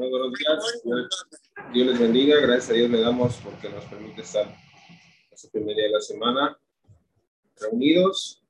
[0.00, 0.82] Muy buenos días.
[1.74, 2.40] Dios les bendiga.
[2.40, 4.46] Gracias a Dios le damos porque nos permite estar
[5.30, 6.58] este primer día de la semana
[7.60, 8.42] reunidos.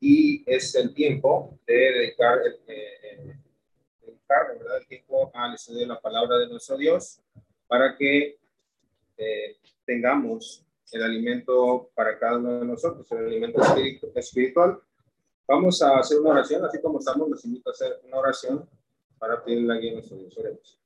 [0.00, 3.36] Y es el tiempo de dedicar, eh, eh,
[4.04, 4.78] dedicar ¿verdad?
[4.78, 7.20] el tiempo al estudio de la palabra de nuestro Dios
[7.68, 8.36] para que
[9.16, 9.56] eh,
[9.86, 13.60] tengamos el alimento para cada uno de nosotros, el alimento
[14.16, 14.80] espiritual.
[15.46, 18.68] Vamos a hacer una oración, así como estamos, los invito a hacer una oración
[19.18, 20.36] para pedir la guía a nuestro Dios.
[20.38, 20.80] Oremos.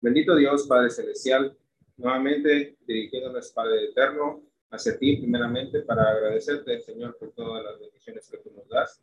[0.00, 1.56] Bendito Dios, Padre Celestial,
[1.96, 8.38] nuevamente dirigiéndonos, Padre Eterno, hacia ti primeramente para agradecerte, Señor, por todas las bendiciones que
[8.38, 9.02] tú nos das.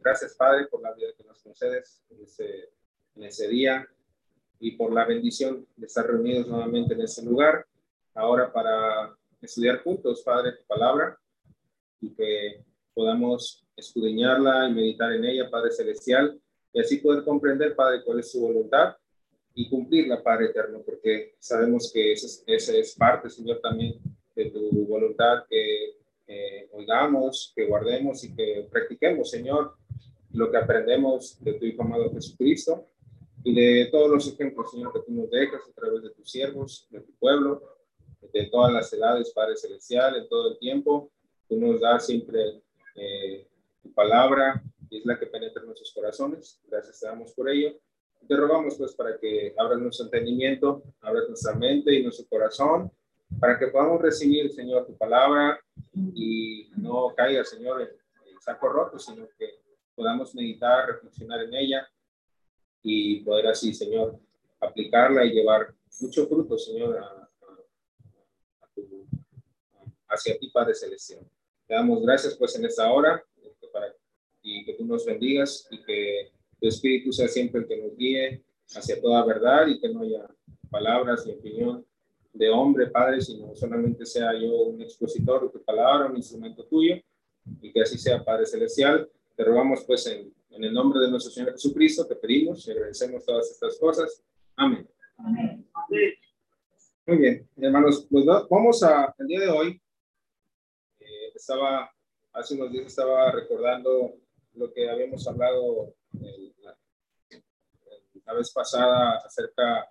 [0.00, 3.86] Gracias, Padre, por la vida que nos concedes en ese día
[4.58, 7.66] y por la bendición de estar reunidos nuevamente en ese lugar,
[8.14, 11.18] ahora para estudiar juntos, Padre, tu palabra
[12.00, 16.40] y que podamos escudriñarla y meditar en ella, Padre Celestial,
[16.72, 18.96] y así poder comprender, Padre, cuál es su voluntad
[19.54, 23.98] y cumplirla, Padre Eterno, porque sabemos que esa es, parte, Señor, también
[24.34, 25.96] de tu voluntad, que
[26.72, 29.74] oigamos, que guardemos y que practiquemos, Señor,
[30.32, 32.86] lo que aprendemos de tu Hijo amado Jesucristo
[33.44, 36.86] y de todos los ejemplos, Señor, que tú nos dejas a través de tus siervos,
[36.90, 37.62] de tu pueblo,
[38.32, 41.10] de todas las edades, Padre Celestial, en todo el tiempo.
[41.48, 42.62] Tú nos das siempre
[42.94, 43.46] eh,
[43.82, 44.62] tu palabra,
[44.98, 46.60] es la que penetra en nuestros corazones.
[46.68, 47.78] Gracias te damos por ello.
[48.28, 52.90] Te rogamos pues para que abras nuestro entendimiento, abras nuestra mente y nuestro corazón,
[53.40, 55.58] para que podamos recibir, Señor, tu palabra
[56.14, 57.88] y no caiga, Señor, en,
[58.40, 59.50] saco roto, sino que
[59.94, 61.88] podamos meditar, reflexionar en ella
[62.82, 64.18] y poder así, Señor,
[64.60, 67.00] aplicarla y llevar mucho fruto, Señor,
[70.08, 71.24] hacia ti, Padre Celestial.
[71.66, 73.24] Te damos gracias pues en esta hora
[74.42, 78.42] y que tú nos bendigas y que tu Espíritu sea siempre el que nos guíe
[78.74, 80.26] hacia toda verdad y que no haya
[80.70, 81.84] palabras ni opinión
[82.32, 86.96] de hombre, Padre, sino solamente sea yo un expositor de tu palabra, un instrumento tuyo
[87.60, 89.08] y que así sea, Padre Celestial.
[89.36, 93.24] Te rogamos pues en, en el nombre de nuestro Señor Jesucristo, te pedimos y agradecemos
[93.24, 94.22] todas estas cosas.
[94.56, 94.88] Amén.
[95.18, 95.66] Amén.
[97.06, 99.80] Muy bien, hermanos, pues vamos a, el día de hoy,
[101.00, 101.90] eh, estaba,
[102.32, 104.14] hace unos días estaba recordando
[104.54, 105.94] lo que habíamos hablado
[108.24, 109.90] la, vez pasada acerca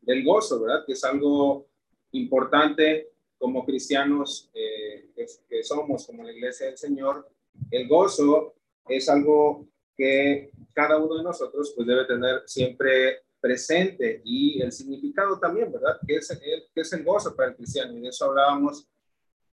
[0.00, 0.84] del gozo, ¿verdad?
[0.86, 1.66] Que es algo
[2.12, 5.10] importante como cristianos eh,
[5.48, 7.28] que, somos, como la iglesia del Señor.
[7.70, 8.54] El gozo
[8.88, 15.38] es algo que cada uno de nosotros pues debe tener siempre presente y el significado
[15.38, 15.98] también, ¿verdad?
[16.06, 16.38] ¿Qué es el,
[16.72, 17.96] qué es el gozo para el cristiano?
[17.96, 18.86] Y de eso hablábamos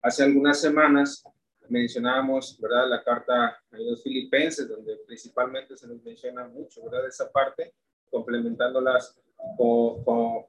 [0.02, 1.24] hace algunas semanas
[1.70, 2.90] mencionábamos, ¿verdad?
[2.90, 7.08] La carta a los filipenses, donde principalmente se nos menciona mucho, ¿verdad?
[7.08, 7.74] Esa parte,
[8.10, 9.20] complementándolas
[9.58, 10.04] con,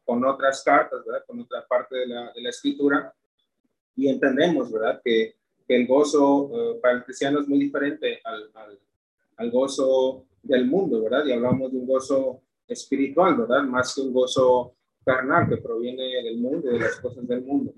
[0.04, 1.24] con, otras cartas, ¿verdad?
[1.26, 3.14] Con otra parte de la, de la escritura.
[3.96, 5.00] Y entendemos, ¿verdad?
[5.04, 5.36] Que,
[5.66, 8.78] que el gozo eh, para el cristiano es muy diferente al, al,
[9.36, 11.24] al, gozo del mundo, ¿verdad?
[11.26, 13.62] Y hablamos de un gozo espiritual, ¿verdad?
[13.62, 17.72] Más que un gozo carnal que proviene del mundo, de las cosas del mundo.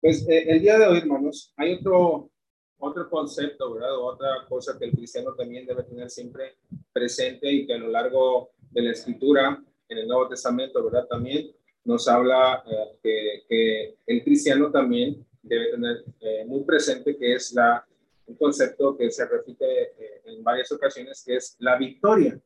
[0.00, 2.30] Pues eh, el día de hoy, hermanos, hay otro,
[2.78, 3.98] otro concepto, ¿verdad?
[3.98, 6.58] otra cosa que el cristiano también debe tener siempre
[6.92, 11.08] presente y que a lo largo de la escritura en el Nuevo Testamento, ¿verdad?
[11.08, 11.50] También
[11.84, 12.62] nos habla
[13.02, 17.84] eh, que, el cristiano también debe tener eh, muy presente que es la,
[18.26, 19.94] un concepto que se repite
[20.26, 22.38] en varias ocasiones, que es la victoria.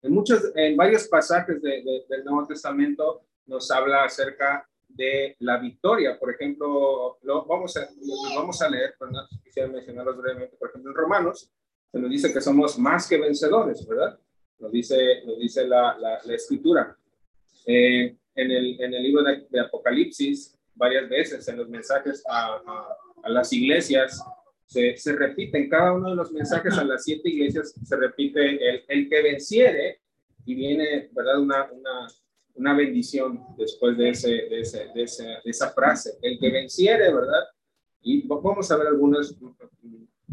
[0.00, 6.18] En muchos, en varios pasajes de, del Nuevo Testamento nos habla acerca de la victoria.
[6.18, 7.88] Por ejemplo, lo vamos a,
[8.34, 8.94] vamos a leer,
[9.44, 10.56] quisiera mencionarlos brevemente.
[10.56, 11.50] Por ejemplo, en Romanos
[11.90, 14.18] se nos dice que somos más que vencedores, ¿verdad?
[14.58, 16.96] Nos dice, nos dice la, la, escritura.
[17.66, 22.60] Eh, en, el, en el libro de, Apocalipsis, varias veces en los mensajes a,
[23.22, 24.22] a, las iglesias,
[24.66, 28.68] se, se, repite en cada uno de los mensajes a las siete iglesias, se repite
[28.68, 30.00] el, el que venciere
[30.44, 31.40] y viene, ¿verdad?
[31.40, 32.08] Una, una,
[32.58, 36.18] una bendición después de, ese, de, ese, de, esa frase.
[36.20, 37.44] El que venciere, ¿verdad?
[38.02, 39.34] Y vamos a ver algunas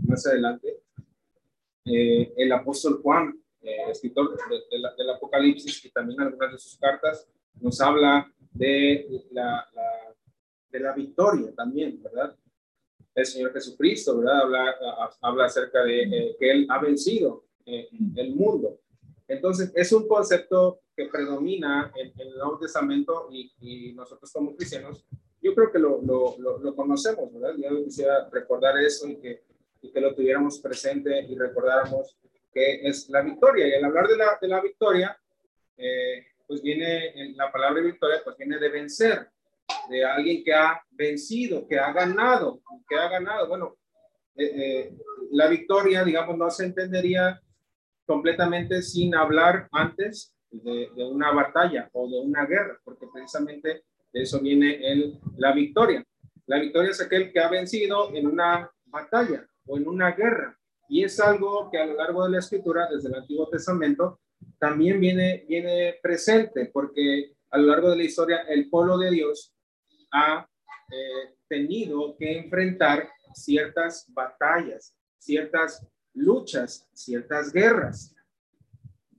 [0.08, 0.82] más adelante.
[1.86, 4.36] Eh, el apóstol Juan, eh, escritor
[4.70, 7.28] del Apocalipsis, y también algunas de sus cartas,
[7.62, 9.68] nos habla de la,
[10.72, 12.36] de la victoria también, ¿verdad?
[13.14, 14.42] El Señor Jesucristo, ¿verdad?
[14.42, 14.76] Habla,
[15.22, 18.80] habla acerca de eh, que Él ha vencido el mundo.
[19.28, 25.06] Entonces, es un concepto que predomina en, el Nuevo Testamento y, nosotros como cristianos,
[25.42, 27.56] yo creo que lo, lo, conocemos, ¿verdad?
[27.58, 29.44] Yo quisiera recordar eso y que,
[29.82, 32.18] y que lo tuviéramos presente y recordáramos
[32.52, 33.68] que es la victoria.
[33.68, 35.20] Y al hablar de la, de la victoria,
[35.78, 39.28] eh, pues viene, en la palabra victoria, pues viene de vencer,
[39.90, 43.48] de alguien que ha vencido, que ha ganado, que ha ganado.
[43.48, 43.78] Bueno,
[44.36, 44.98] eh, eh,
[45.32, 47.42] la victoria, digamos, no se entendería
[48.06, 53.84] completamente sin hablar antes de, una batalla o de una guerra, porque precisamente
[54.14, 56.04] de eso viene el, la victoria.
[56.48, 60.58] La victoria es aquel que ha vencido en una batalla o en una guerra.
[60.88, 64.20] Y es algo que a lo largo de la escritura, desde el Antiguo Testamento,
[64.60, 69.54] también viene, viene presente, porque a lo largo de la historia el pueblo de Dios
[70.12, 70.48] ha
[70.92, 78.15] eh, tenido que enfrentar ciertas batallas, ciertas luchas, ciertas guerras.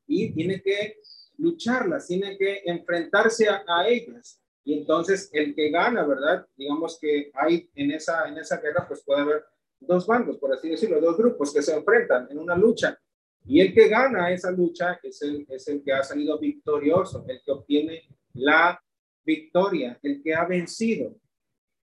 [0.06, 1.00] Y tiene que
[1.38, 4.40] lucharlas, tiene que enfrentarse a, ellas.
[4.64, 6.46] Y entonces el que gana, ¿verdad?
[6.56, 9.44] Digamos que hay en esa, en esa guerra, pues puede haber
[9.78, 12.98] dos bandos, por así decirlo, dos grupos que se enfrentan en una lucha.
[13.44, 17.40] Y el que gana esa lucha es el, es el que ha salido victorioso, el
[17.44, 18.02] que obtiene
[18.34, 18.82] la
[19.24, 21.14] victoria, el que ha vencido.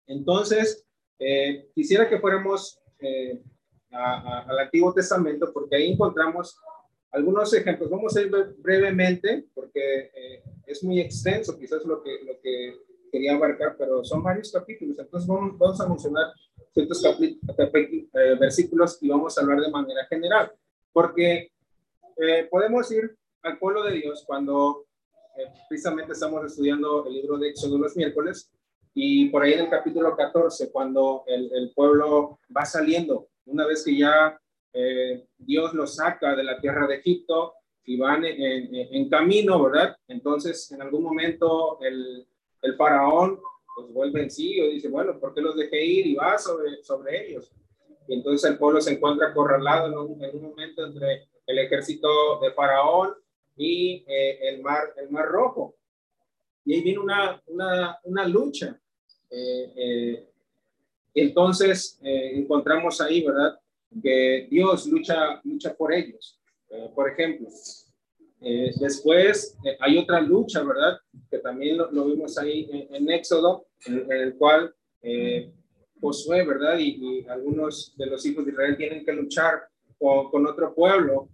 [0.08, 0.86] Entonces,
[1.20, 3.42] eh, quisiera que fuéramos eh,
[3.92, 6.60] al Antiguo Testamento porque ahí encontramos
[7.12, 7.90] algunos ejemplos.
[7.90, 12.76] Vamos a ir brevemente porque eh, es muy extenso, quizás lo que, lo que
[13.12, 14.98] quería abarcar, pero son varios capítulos.
[15.00, 16.34] Entonces vamos, vamos a mencionar
[16.74, 17.04] ciertos
[18.40, 20.52] versículos y vamos a hablar de manera general,
[20.94, 21.52] porque
[22.52, 24.86] podemos ir al pueblo de Dios cuando
[25.70, 28.52] precisamente estamos estudiando el libro de Éxodo los miércoles
[28.94, 33.84] y por ahí en el capítulo 14, cuando el, el pueblo va saliendo, una vez
[33.84, 34.40] que ya
[34.80, 39.98] eh, Dios los saca de la tierra de Egipto y van en, en, camino, ¿verdad?
[40.08, 42.28] Entonces, en algún momento el,
[42.62, 43.40] el, faraón
[43.76, 46.06] pues vuelve en sí y dice, bueno, ¿por qué los dejé ir?
[46.06, 47.52] Y va sobre, sobre ellos.
[48.08, 52.52] Y entonces el pueblo se encuentra acorralado en un, en momento entre el ejército de
[52.52, 53.16] faraón
[53.56, 55.76] y eh, el, mar, el mar rojo.
[56.66, 58.80] Y ahí viene una, una, una lucha
[59.32, 60.24] eh,
[61.16, 63.60] entonces, encontramos ahí, ¿verdad?
[64.02, 66.40] Que Dios lucha, lucha por ellos.
[66.94, 67.48] por ejemplo,
[68.80, 71.00] después hay otra lucha, ¿verdad?
[71.32, 74.74] Que también lo, vimos ahí en, Éxodo, en, el cual
[76.00, 76.78] Josué, ¿verdad?
[76.80, 79.68] Y, algunos de los hijos de Israel tienen que luchar
[79.98, 81.30] con, otro pueblo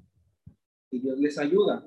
[0.91, 1.85] y Dios les ayuda.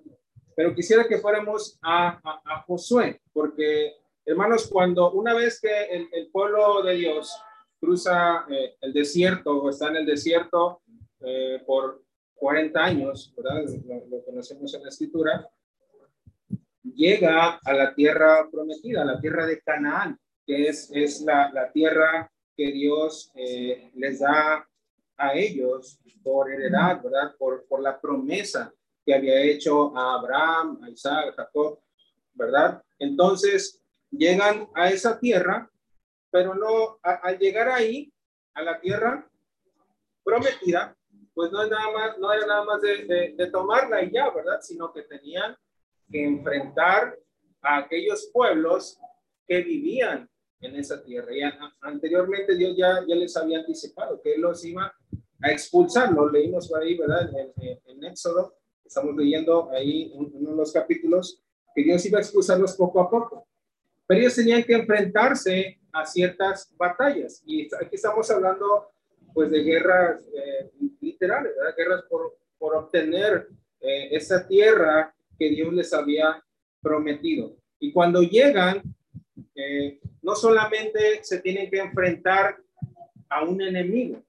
[0.54, 3.94] Pero quisiera que fuéramos a, a Josué, porque
[4.28, 7.32] Hermanos, cuando una vez que el, pueblo de Dios
[7.81, 10.82] cruza eh, el desierto o está en el desierto
[11.20, 12.02] eh, por
[12.34, 13.64] 40 años, ¿verdad?
[14.11, 15.50] Lo, conocemos en la escritura,
[16.82, 21.73] llega a la tierra prometida, a la tierra de Canaán, que es, es la, la
[21.73, 24.67] tierra que Dios eh, les da
[25.17, 27.34] a ellos por heredad, ¿verdad?
[27.38, 28.72] Por, por la promesa
[29.05, 31.79] que había hecho a Abraham, a Isaac, a Jacob,
[32.34, 32.82] ¿verdad?
[32.99, 33.81] Entonces,
[34.11, 35.70] llegan a esa tierra,
[36.36, 38.12] pero no, al llegar ahí,
[38.52, 39.26] a la tierra
[40.22, 40.94] prometida,
[41.32, 44.60] pues no, es nada más, no era nada más de, de, tomarla y ya, ¿verdad?
[44.60, 45.56] Sino que tenían
[46.12, 47.18] que enfrentar
[47.62, 48.98] a aquellos pueblos
[49.48, 50.28] que vivían
[50.60, 51.34] en esa tierra.
[51.34, 51.40] Y
[51.80, 54.94] anteriormente Dios ya, ya les había anticipado que Él los iba
[55.40, 56.12] a expulsar.
[56.12, 57.30] Lo leímos ahí, ¿verdad?
[57.34, 61.42] En, en, Éxodo, estamos leyendo ahí uno de los capítulos,
[61.74, 63.46] que Dios iba a expulsarlos poco a poco
[64.06, 67.43] pero ellos tenían que enfrentarse a ciertas batallas.
[67.46, 68.91] Y aquí estamos hablando
[69.32, 73.48] pues de guerras eh, literales, guerras por, por obtener
[73.81, 76.43] eh, esa tierra que Dios les había
[76.82, 77.56] prometido.
[77.79, 78.82] Y cuando llegan,
[79.55, 82.56] eh, no solamente se tienen que enfrentar
[83.31, 84.22] a un enemigo,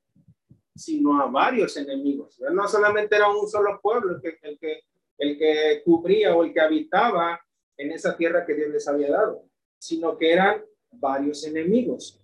[0.73, 2.39] sino a varios enemigos.
[2.51, 4.83] No solamente era un solo pueblo el que, el que,
[5.17, 7.41] el que cubría o el que habitaba
[7.75, 9.43] en esa tierra que Dios les había dado,
[9.77, 12.19] sino que eran varios enemigos.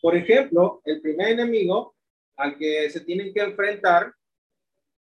[0.00, 1.94] Por ejemplo, el primer enemigo
[2.36, 4.14] al que se tienen que enfrentar,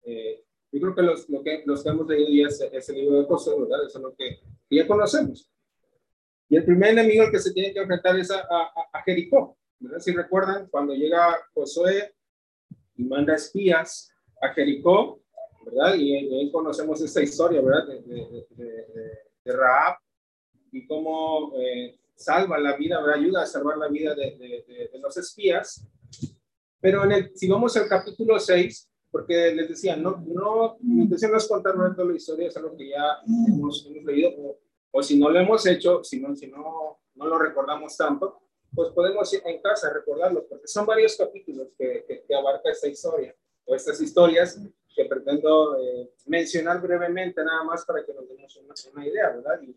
[0.04, 3.20] eh, yo creo que los, lo que los que hemos leído ya es, el libro
[3.20, 3.86] de Josué, ¿verdad?
[3.86, 4.40] Eso es lo que,
[4.70, 5.50] ya conocemos.
[6.50, 9.58] Y el primer enemigo al que se tiene que enfrentar es a, Jericó.
[9.80, 10.00] ¿verdad?
[10.00, 12.14] Si recuerdan, cuando llega Josué
[12.96, 15.22] y manda espías a Jericó,
[15.66, 15.96] ¿verdad?
[15.96, 17.88] Y, ahí conocemos esta historia, ¿verdad?
[17.88, 19.98] De Raab,
[20.74, 25.86] y cómo eh, salva la vida, ayuda a salvar la vida de, los espías.
[26.80, 31.32] Pero en el, si vamos al capítulo 6, porque les decía, no, no, mi intención
[31.32, 34.58] no es contar toda la historia, es algo que ya hemos, leído,
[34.92, 38.42] o, si no lo hemos hecho, si no, si no, no lo recordamos tanto,
[38.74, 43.36] pues podemos ir en casa recordarlo, porque son varios capítulos que, que, abarca esta historia,
[43.66, 44.60] o estas historias,
[44.96, 48.56] que pretendo eh, mencionar brevemente nada más para que nos demos
[48.94, 49.60] una, idea, ¿verdad?
[49.62, 49.76] Y,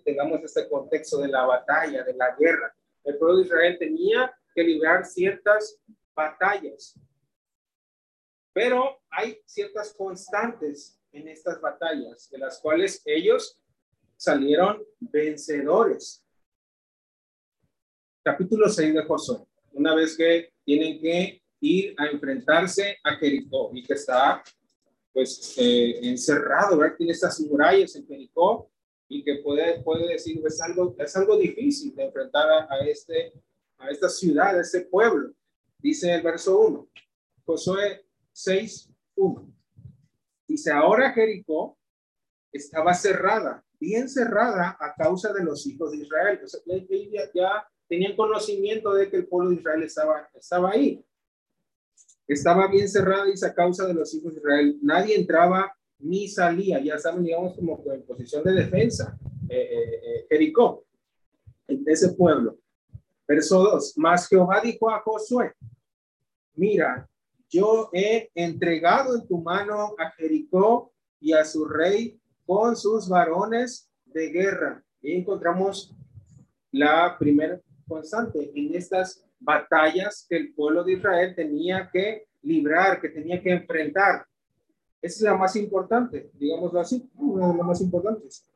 [0.00, 2.74] tengamos este contexto de la batalla, de la guerra.
[3.04, 5.78] El pueblo de Israel tenía que librar ciertas
[6.14, 6.98] batallas,
[8.52, 13.58] pero hay ciertas constantes en estas batallas, de las cuales ellos
[14.16, 16.24] salieron vencedores.
[18.22, 19.38] Capítulo 6 de Josué.
[19.72, 24.42] Una vez que tienen que ir a enfrentarse a Jericó y que está
[25.12, 26.96] pues eh, encerrado, ¿verdad?
[26.96, 28.71] Tiene estas murallas en Jericó
[29.12, 33.34] y que puede, puede decir, es algo, es algo difícil de enfrentar a, este,
[33.78, 35.34] a esta ciudad, a este pueblo.
[35.78, 36.88] Dice el verso 1,
[37.44, 39.52] Josué 6, 1.
[40.48, 41.76] Dice, ahora Jericó
[42.50, 46.40] estaba cerrada, bien cerrada a causa de los hijos de Israel.
[46.42, 51.04] O sea, ya, ya tenían conocimiento de que el pueblo de Israel estaba, estaba ahí
[52.26, 54.78] estaba bien cerrada y a causa de los hijos de Israel.
[54.82, 59.16] Nadie entraba ni salía, ya saben, digamos, como en posición de defensa.
[59.48, 60.84] Eh, eh, eh, Jericó,
[61.68, 62.58] en ese pueblo.
[63.26, 63.98] Verso 2.
[63.98, 65.52] Más Jehová dijo a Josué:
[66.54, 67.08] Mira,
[67.48, 73.88] yo he entregado en tu mano a Jericó y a su rey con sus varones
[74.06, 74.82] de guerra.
[75.00, 75.94] Y encontramos
[76.70, 83.08] la primera constante en estas batallas que el pueblo de Israel tenía que librar, que
[83.08, 84.26] tenía que enfrentar.
[85.02, 88.48] Esa es la más importante, digámoslo así, una de las más importantes.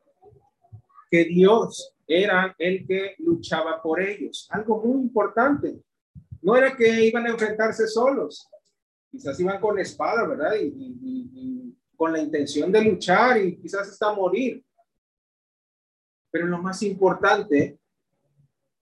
[1.11, 4.47] Que Dios era el que luchaba por ellos.
[4.51, 5.81] Algo muy importante.
[6.41, 8.49] No era que iban a enfrentarse solos.
[9.11, 10.55] Quizás iban con espada, ¿verdad?
[10.55, 14.63] Y, y con la intención de luchar y quizás hasta morir.
[16.31, 17.77] Pero lo más importante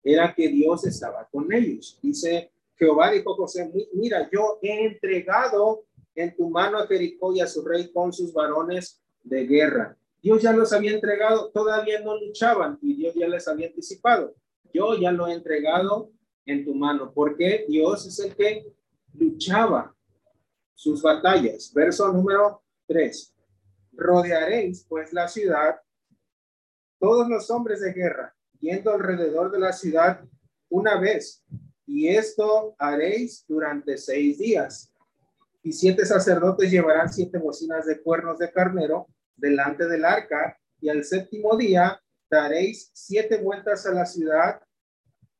[0.02, 1.98] era que Dios estaba con ellos.
[2.02, 7.46] Dice Jehová dijo José, mira, yo he entregado en tu mano a Jericó y a
[7.46, 9.96] su rey con sus varones de guerra.
[10.22, 14.34] Dios ya los había entregado, todavía no luchaban y Dios ya les había anticipado.
[14.72, 16.10] Yo ya lo he entregado
[16.46, 18.66] en tu mano, porque Dios es el que
[19.14, 19.94] luchaba
[20.74, 21.72] sus batallas.
[21.72, 23.34] Verso número 3.
[23.92, 25.76] Rodearéis pues la ciudad,
[26.98, 30.24] todos los hombres de guerra, yendo alrededor de la ciudad
[30.68, 31.44] una vez,
[31.86, 34.90] y esto haréis durante seis días.
[35.64, 41.02] Y siete sacerdotes llevarán siete bocinas de cuernos de carnero delante del arca, y al
[41.02, 41.98] séptimo día
[42.30, 44.60] daréis siete vueltas a la ciudad,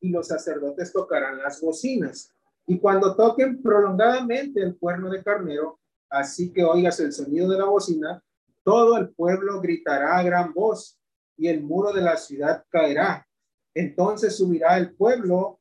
[0.00, 2.32] y los sacerdotes tocarán las bocinas.
[2.66, 5.78] Y cuando toquen prolongadamente el cuerno de carnero,
[6.08, 8.24] así que oigas el sonido de la bocina,
[8.62, 10.98] todo el pueblo gritará a gran voz
[11.36, 13.28] y el muro de la ciudad caerá.
[13.74, 15.60] Entonces subirá el pueblo,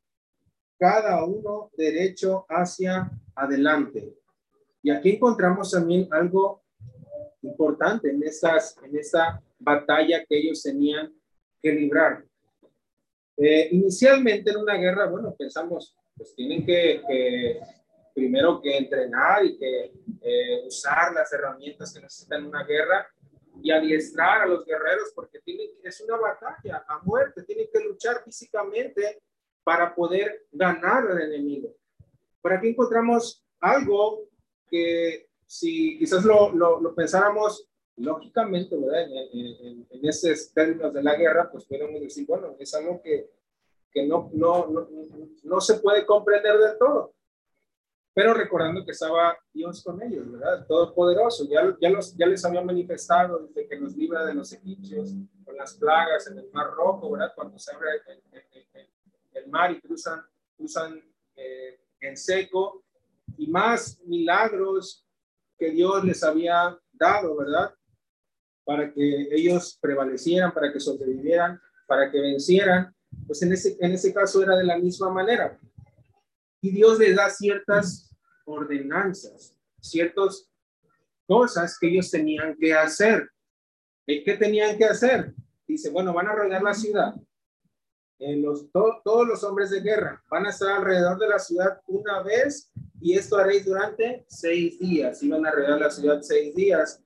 [0.79, 4.22] cada uno derecho hacia adelante.
[4.83, 6.61] Y aquí encontramos también algo
[7.41, 11.11] importante en, estas, en esta batalla que ellos tenían
[11.61, 12.25] que librar.
[13.37, 17.59] Eh, inicialmente en una guerra, bueno, pensamos, pues tienen que,
[18.13, 23.07] primero que entrenar y que eh, usar las herramientas que necesitan una guerra
[23.61, 28.21] y adiestrar a los guerreros porque tienen, es una batalla a muerte, tienen que luchar
[28.23, 29.21] físicamente
[29.63, 31.73] para poder ganar al enemigo.
[32.41, 34.27] Por aquí encontramos algo
[34.73, 39.03] que si quizás lo, lo, pensáramos lógicamente, ¿verdad?
[39.03, 43.29] En, en, esos términos de la guerra, pues podemos decir, bueno, es algo que,
[43.91, 44.87] que no, no, no,
[45.43, 47.13] no se puede comprender del todo
[48.13, 50.65] pero recordando que estaba Dios con ellos, ¿verdad?
[50.67, 55.13] Todopoderoso, ya, ya, los, ya les había manifestado desde que los libra de los egipcios
[55.43, 57.33] con las plagas en el Mar Rojo, ¿verdad?
[57.35, 57.89] Cuando se abre
[59.33, 60.21] el, mar y cruzan,
[60.55, 61.01] cruzan
[61.35, 62.82] eh, en seco,
[63.37, 65.05] y más milagros
[65.57, 67.73] que Dios les había dado, ¿verdad?
[68.65, 72.93] Para que ellos prevalecieran, para que sobrevivieran, para que vencieran,
[73.27, 75.59] pues en ese, en ese caso era de la misma manera
[76.63, 78.09] y Dios les da ciertas
[78.45, 80.49] ordenanzas, ciertas
[81.27, 83.29] cosas que ellos tenían que hacer.
[84.07, 85.33] ¿Qué tenían que hacer?
[85.67, 87.15] Dice, bueno, van a rodear la ciudad.
[88.71, 93.17] Todos los hombres de guerra van a estar alrededor de la ciudad una vez y
[93.17, 95.21] esto haréis durante seis días.
[95.21, 97.03] Y van a rodear la ciudad seis días.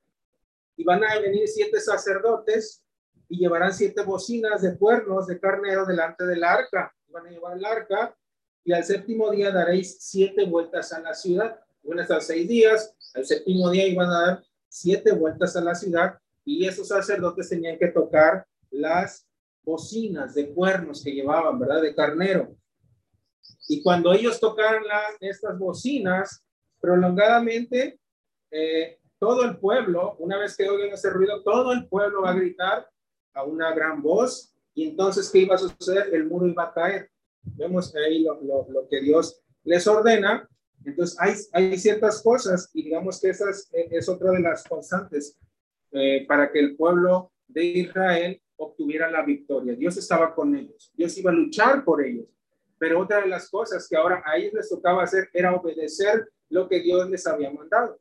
[0.76, 2.84] Y van a venir siete sacerdotes
[3.30, 6.94] y llevarán siete bocinas de cuernos de carnero delante del arca.
[7.10, 8.16] Van a llevar el arca
[8.64, 11.60] y al séptimo día daréis siete vueltas a la ciudad.
[11.84, 15.74] Van a estar seis días, al séptimo día iban a dar siete vueltas a la
[15.74, 19.27] ciudad y esos sacerdotes tenían que tocar las
[19.68, 21.82] bocinas de cuernos que llevaban, ¿verdad?
[21.82, 22.56] De carnero.
[23.68, 24.82] Y cuando ellos tocaran
[25.20, 26.42] estas bocinas
[26.80, 28.00] prolongadamente,
[28.50, 32.36] eh, todo el pueblo, una vez que oigan ese ruido, todo el pueblo va a
[32.36, 32.90] gritar
[33.34, 36.14] a una gran voz y entonces, ¿qué iba a suceder?
[36.14, 37.10] El muro iba a caer.
[37.42, 40.48] Vemos ahí lo, lo, que Dios les ordena.
[40.86, 45.38] Entonces, hay, hay ciertas cosas y digamos que esa es, es otra de las constantes
[45.92, 49.76] eh, para que el pueblo de Israel obtuviera la victoria.
[49.76, 50.92] Dios estaba con ellos.
[50.96, 52.26] Dios iba a luchar por ellos.
[52.78, 56.68] Pero otra de las cosas que ahora a ellos les tocaba hacer era obedecer lo
[56.68, 58.00] que Dios les había mandado.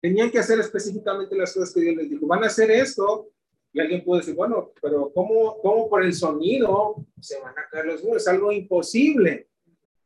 [0.00, 2.26] Tenían que hacer específicamente las cosas que Dios les dijo.
[2.26, 3.30] Van a hacer esto.
[3.72, 7.86] Y alguien puede decir, bueno, pero ¿cómo, cómo por el sonido se van a caer
[7.86, 8.22] los muros?
[8.22, 9.48] Es algo imposible.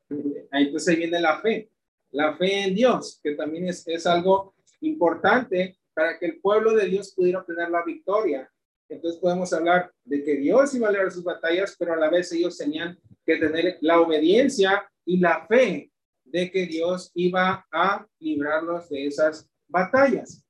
[0.09, 1.71] Entonces ahí viene la fe.
[2.11, 7.13] La fe en Dios, que también es algo importante para que el pueblo de Dios
[7.15, 8.51] pudiera obtener la victoria.
[8.91, 12.33] Entonces podemos hablar de que Dios iba a leer sus batallas, pero a la vez
[12.33, 15.91] ellos tenían que tener la obediencia y la fe
[16.25, 20.45] de que Dios iba a librarlos de esas batallas.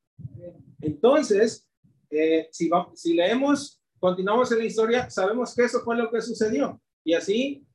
[0.80, 1.68] Entonces,
[2.10, 6.80] eh, si, si leemos, continuamos en la historia, sabemos que eso fue lo que sucedió.
[7.04, 7.66] Y así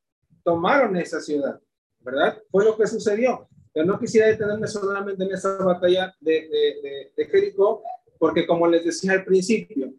[0.44, 1.60] tomaron esa ciudad,
[2.00, 2.42] ¿verdad?
[2.50, 3.48] Fue lo que sucedió.
[3.72, 7.84] Pero no quisiera detenerme solamente en esa batalla de, de, de, Jericó,
[8.18, 9.94] porque como les decía al principio,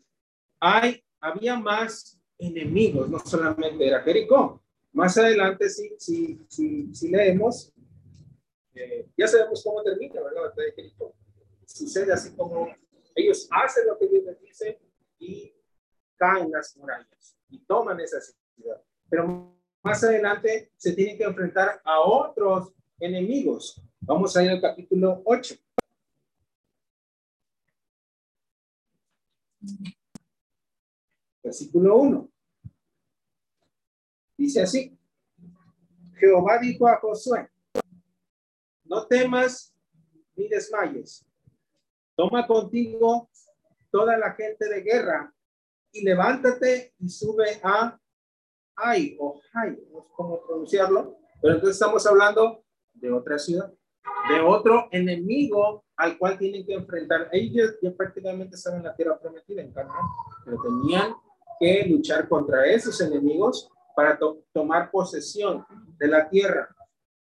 [0.67, 4.63] hay, había más enemigos, no solamente era Jericó.
[4.93, 7.73] Más adelante, si, si, si, si leemos,
[8.75, 10.35] eh, ya sabemos cómo termina, ¿verdad?
[10.35, 11.15] La batalla de Jericó
[11.67, 12.69] sucede así como
[13.15, 14.79] ellos hacen lo que Dios les dice
[15.19, 15.53] y
[16.17, 18.83] caen las murallas y toman esa ciudad.
[19.09, 23.83] Pero más adelante se tienen que enfrentar a otros enemigos.
[24.01, 25.55] Vamos a ir al capítulo 8.
[31.47, 32.29] Versículo 1.
[34.37, 34.99] Dice así.
[36.17, 37.49] Jehová dijo a Josué,
[38.85, 39.73] no temas
[40.35, 41.25] ni desmayes,
[42.17, 43.31] Toma contigo
[43.93, 45.33] toda la gente de guerra
[45.93, 47.97] y levántate y sube a
[48.75, 53.73] Ay o Hay, no sé cómo pronunciarlo, pero entonces estamos hablando de otra ciudad,
[54.31, 57.29] de otro enemigo al cual tienen que enfrentar.
[57.31, 60.07] Ellos ya prácticamente están en la tierra prometida, en Canaán,
[60.45, 61.15] pero tenían
[61.59, 64.19] que luchar contra esos enemigos para
[64.53, 65.65] tomar posesión
[65.99, 66.69] de la tierra.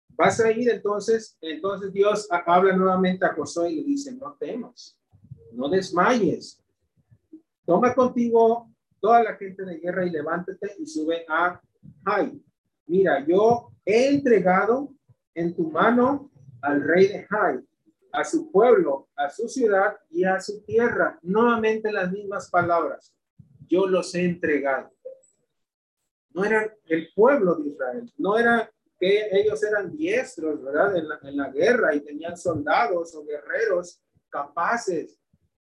[0.10, 4.98] Vas a ir entonces, entonces Dios habla nuevamente a Josué y le dice, no temas,
[5.54, 6.62] no desmayes.
[7.66, 11.60] Toma contigo toda la gente de guerra y levántate y sube a
[12.06, 12.42] Jai.
[12.86, 14.94] Mira, yo he entregado
[15.34, 16.30] en tu mano
[16.62, 17.60] al rey de Jai,
[18.12, 21.18] a su pueblo, a su ciudad y a su tierra.
[21.22, 23.14] Nuevamente las mismas palabras.
[23.70, 24.92] Yo los he entregado.
[26.32, 30.96] No era el pueblo de Israel, no era que ellos eran diestros, ¿verdad?
[31.24, 35.18] En la, guerra y tenían soldados o guerreros capaces,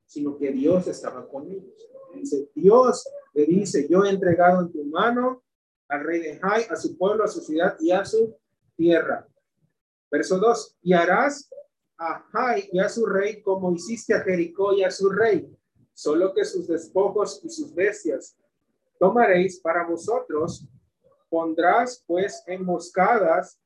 [0.04, 1.88] sino que Dios estaba con ellos.
[2.14, 5.42] Dice, Dios le dice, yo he entregado en tu mano
[5.88, 8.36] al rey de Jai, a su pueblo, a su ciudad y a su
[8.76, 9.26] tierra.
[10.10, 11.48] Verso 2, y harás
[11.96, 15.48] a Jai y a su rey como hiciste a Jericó y a su rey,
[15.94, 18.36] solo que sus despojos y sus bestias
[18.98, 20.66] tomaréis para vosotros
[21.32, 23.58] Pondrás pues emboscadas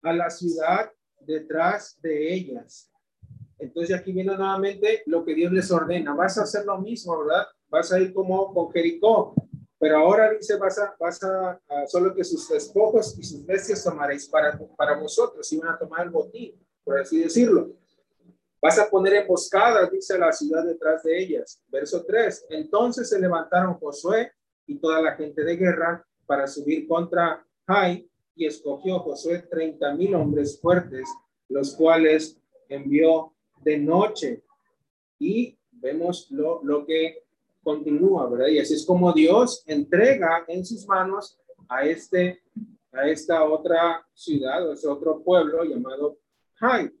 [0.00, 2.90] a la ciudad detrás de ellas.
[3.58, 6.14] Entonces aquí viene nuevamente lo que Dios les ordena.
[6.14, 7.48] Vas a hacer lo mismo, ¿verdad?
[7.68, 9.34] Vas a ir como con Jericó.
[9.78, 14.26] Pero ahora dice, vas a, vas a, solo que sus despojos y sus bestias tomaréis
[14.26, 17.76] para, para vosotros y van a tomar el botín, por así decirlo.
[18.62, 21.60] Vas a poner emboscadas, dice la ciudad detrás de ellas.
[21.68, 22.46] Verso 3.
[22.50, 24.30] Entonces se levantaron Josué
[24.68, 30.14] y toda la gente de guerra para subir contra Jai y escogió Josué treinta mil
[30.14, 31.08] hombres fuertes,
[31.48, 34.44] los cuales envió de noche.
[35.18, 37.24] Y vemos lo, lo que
[37.64, 38.46] continúa, ¿verdad?
[38.46, 41.36] Y así es como Dios entrega en sus manos
[41.68, 42.40] a este
[42.92, 46.18] a esta otra ciudad o ese otro pueblo llamado
[46.54, 46.92] Jai.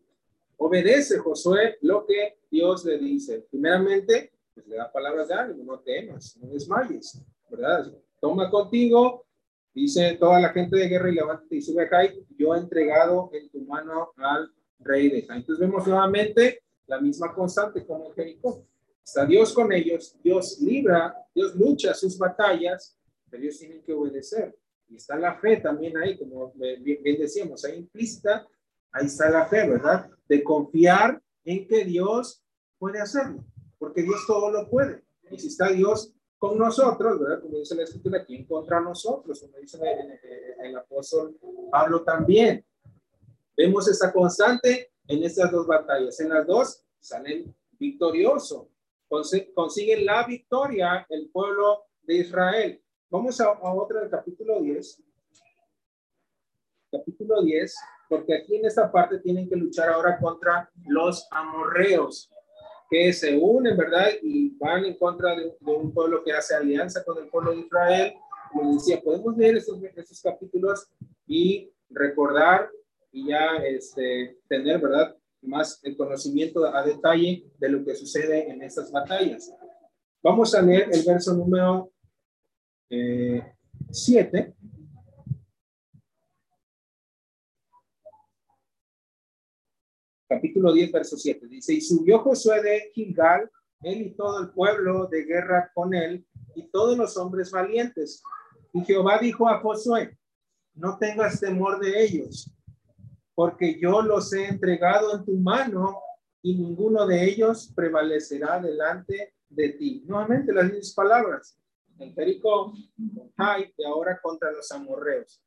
[0.64, 3.44] Obedece Josué lo que Dios le dice.
[3.50, 7.20] Primeramente, pues le da palabras de ánimo, no temas, no desmayes,
[7.50, 7.92] ¿verdad?
[8.20, 9.26] toma contigo,
[9.74, 13.28] dice toda la gente de guerra y levántate y sube acá, y yo he entregado
[13.32, 15.38] en tu mano al rey de Jai.
[15.38, 18.64] Entonces vemos nuevamente la misma constante como en Jericó.
[19.04, 22.96] Está Dios con ellos, Dios libra, Dios lucha sus batallas,
[23.28, 24.56] pero ellos tienen que obedecer.
[24.88, 28.46] Y está la fe también ahí, como bien decíamos, ahí implícita,
[28.92, 30.10] ahí está la fe, ¿verdad?
[30.28, 32.42] De confiar en que Dios
[32.78, 33.44] puede hacerlo,
[33.78, 35.02] porque Dios todo lo puede.
[35.30, 37.40] Y si está Dios con nosotros, ¿verdad?
[37.40, 39.40] Como dice la escritura, ¿quién contra nosotros?
[39.40, 39.78] Como dice
[40.60, 41.38] el, apóstol
[41.70, 42.64] Pablo también.
[43.56, 46.18] Vemos esa constante en estas dos batallas.
[46.20, 48.68] En las dos salen victorioso.
[49.54, 52.82] Consiguen la victoria el pueblo de Israel.
[53.08, 55.02] Vamos a, a del capítulo 10.
[56.90, 57.74] Capítulo 10,
[58.12, 62.30] porque aquí en esta parte tienen que luchar ahora contra los amorreos
[62.90, 64.08] que se unen, ¿verdad?
[64.20, 68.12] Y van en contra de, un pueblo que hace alianza con el pueblo de Israel.
[68.52, 70.90] Como decía, podemos leer estos, estos capítulos
[71.26, 72.70] y recordar
[73.10, 75.16] y ya este, tener, ¿verdad?
[75.40, 79.50] Más el conocimiento a detalle de lo que sucede en estas batallas.
[80.22, 81.90] Vamos a leer el verso número
[82.90, 84.38] 7.
[84.38, 84.54] Eh,
[90.34, 91.46] capítulo 10, verso 7.
[91.46, 93.50] Dice, y subió Josué de Gilgal,
[93.82, 98.22] él y todo el pueblo de guerra con él, y todos los hombres valientes.
[98.72, 100.16] Y Jehová dijo a Josué,
[100.74, 102.50] no tengas temor de ellos,
[103.34, 106.00] porque yo los he entregado en tu mano,
[106.42, 110.02] y ninguno de ellos prevalecerá delante de ti.
[110.06, 111.58] Nuevamente las mismas palabras.
[111.98, 115.42] En Jericó, y ahora contra los amorreos.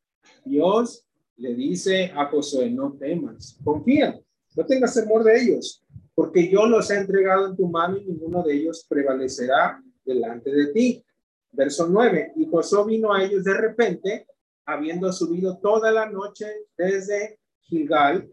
[0.46, 1.06] Dios
[1.38, 4.20] le dice a Josué, no temas, confía,
[4.56, 8.42] no tengas temor de ellos, porque yo los he entregado en tu mano y ninguno
[8.44, 11.06] de ellos prevalecerá delante de ti.
[11.52, 12.34] Verso 9.
[12.38, 14.28] Y Josué vino a ellos de repente,
[14.66, 16.46] habiendo subido toda la noche
[16.78, 18.30] desde Gilgal,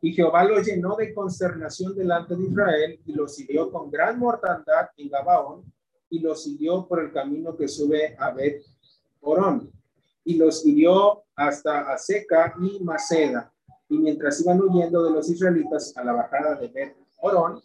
[0.00, 4.88] y Jehová los llenó de consternación delante de Israel y los siguió con gran mortandad
[4.96, 5.64] en Gabaón
[6.10, 8.62] y los siguió por el camino que sube a Bet
[9.20, 9.70] Orón
[10.22, 13.52] y los hirió hasta Aseca y Maceda
[13.88, 17.62] y mientras iban huyendo de los israelitas a la bajada de Bet Orón,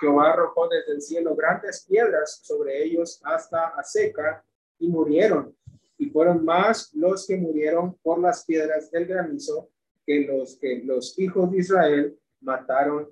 [0.00, 4.44] Jehová arrojó desde el cielo grandes piedras sobre ellos hasta a seca
[4.78, 5.54] y murieron.
[5.98, 9.70] Y fueron más los que murieron por las piedras del granizo
[10.06, 13.08] que los que los hijos de Israel mataron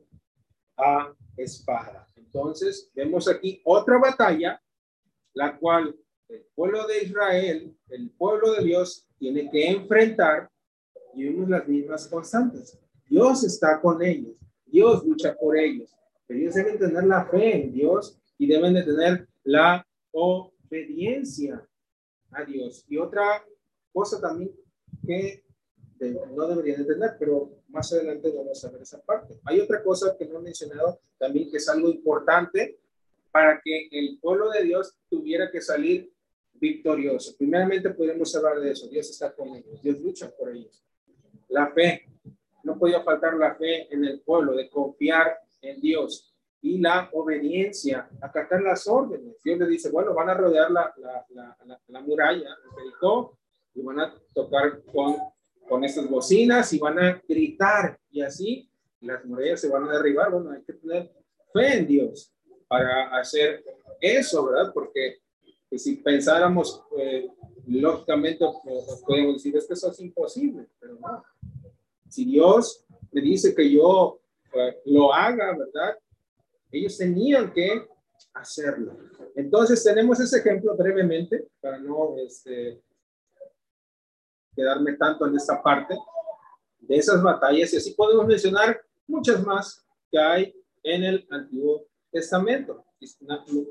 [0.77, 2.07] a espada.
[2.17, 4.61] Entonces, vemos aquí otra batalla,
[5.35, 5.97] la cual
[6.29, 10.51] el pueblo de Israel, el pueblo de Dios, tiene que enfrentar
[11.15, 12.79] y vemos las mismas constantes.
[13.09, 15.95] Dios está con ellos, Dios lucha por ellos,
[16.27, 21.67] pero ellos deben tener la fe en Dios y deben de tener la obediencia
[22.31, 22.85] a Dios.
[22.89, 23.45] Y otra
[23.93, 24.51] cosa también
[25.07, 25.45] que
[26.35, 29.39] no deberían de tener, pero más adelante vamos a ver esa parte.
[29.45, 32.79] Hay otra cosa que no he mencionado también que es algo importante
[33.31, 36.13] para que el pueblo de Dios tuviera que salir
[36.55, 37.35] victorioso.
[37.37, 38.89] Primeramente podemos hablar de eso.
[38.89, 39.83] Dios está con ellos.
[39.83, 40.83] Dios lucha por ellos.
[41.53, 42.09] La fe,
[42.65, 48.09] no podía faltar la fe en el pueblo, de confiar en Dios y la obediencia,
[48.21, 49.43] acatar las órdenes.
[49.43, 52.57] Dios le dice, bueno, van a rodear la, la, la, la muralla,
[53.75, 55.17] y van a tocar con,
[55.69, 58.69] con estas bocinas y van a gritar y así
[59.01, 60.31] las murallas se van a derribar.
[60.31, 61.11] Bueno, hay que tener
[61.53, 62.33] fe en Dios
[62.69, 63.65] para hacer
[64.01, 64.73] eso, ¿verdad?
[64.73, 65.19] Porque
[65.73, 67.29] si pensáramos eh,
[67.67, 68.45] lógicamente,
[69.07, 71.25] podemos decir, es que eso es imposible, pero no.
[72.13, 74.21] Si Dios me dice que yo
[74.53, 75.97] eh, lo haga, ¿verdad?
[76.71, 77.89] Ellos tenían que
[78.35, 78.99] hacerlo.
[79.35, 82.83] Entonces tenemos ese ejemplo brevemente para no este,
[84.55, 85.97] quedarme tanto en esta parte
[86.81, 92.85] de esas batallas y así podemos mencionar muchas más que hay en el Antiguo Testamento.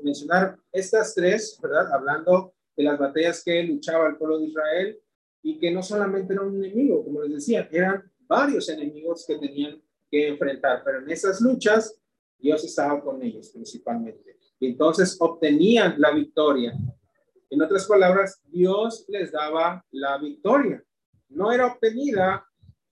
[0.02, 1.92] Mencionar estas tres, ¿verdad?
[1.92, 5.00] Hablando de las batallas que luchaba el pueblo de Israel
[5.44, 9.82] y que no solamente era un enemigo, como les decía, eran varios enemigos que tenían
[10.10, 12.00] que enfrentar, pero en esas luchas
[12.38, 14.38] Dios estaba con ellos principalmente.
[14.58, 16.72] Y entonces obtenían la victoria.
[17.50, 20.82] En otras palabras, Dios les daba la victoria.
[21.28, 22.46] No era obtenida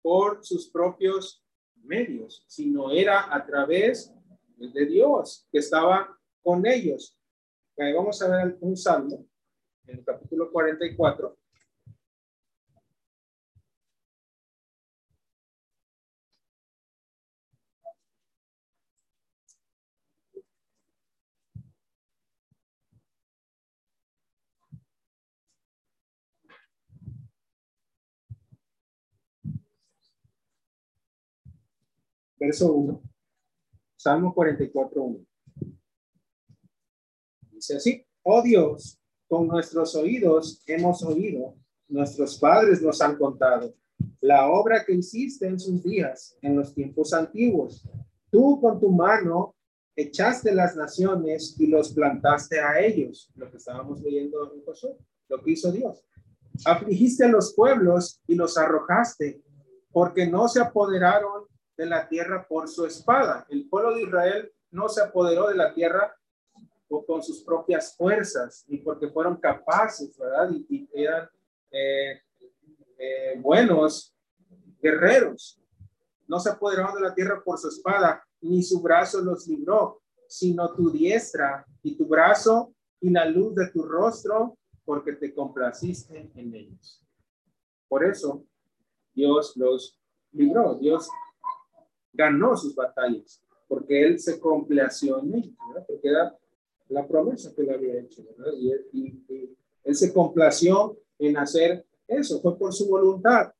[0.01, 1.45] por sus propios
[1.83, 4.11] medios, sino era a través
[4.57, 7.19] de Dios que estaba con ellos.
[7.77, 9.27] Vamos a ver un salmo
[9.87, 11.36] en el capítulo 44.
[32.39, 33.03] Verso 1,
[33.97, 35.27] Salmo 44, 1.
[37.53, 41.57] Dice así, oh Dios, con nuestros oídos hemos oído,
[41.89, 43.75] nuestros padres nos han contado,
[44.21, 47.89] la obra que hiciste en sus días, en los tiempos antiguos.
[48.31, 49.55] Tú con tu mano
[49.95, 54.97] echaste las naciones y los plantaste a ellos, lo que estábamos leyendo en Josué,
[55.29, 56.05] lo que hizo Dios.
[56.65, 59.43] Afligiste a los pueblos y los arrojaste,
[59.91, 61.45] porque no se apoderaron
[61.77, 63.47] de la tierra por su espada.
[63.49, 66.17] El pueblo de Israel no se apoderó de la tierra
[67.07, 70.51] con sus propias fuerzas, ni porque fueron capaces, ¿verdad?
[70.69, 71.29] Y, eran
[71.71, 72.23] eh,
[72.99, 74.15] eh, buenos
[74.81, 75.61] guerreros.
[76.27, 80.73] No se apoderaron de la tierra por su espada, ni su brazo los libró, sino
[80.75, 86.55] tu diestra y tu brazo y la luz de tu rostro, porque te complaciste en
[86.55, 87.05] ellos.
[87.89, 88.45] Por eso
[89.15, 90.01] Dios los
[90.33, 91.09] libró, Dios
[92.17, 95.55] ganó sus batallas, porque Él se complació en ellos,
[95.87, 96.37] porque era
[96.89, 98.23] la promesa que le había hecho,
[98.59, 103.53] Y, Él se complació en hacer eso, fue por su voluntad.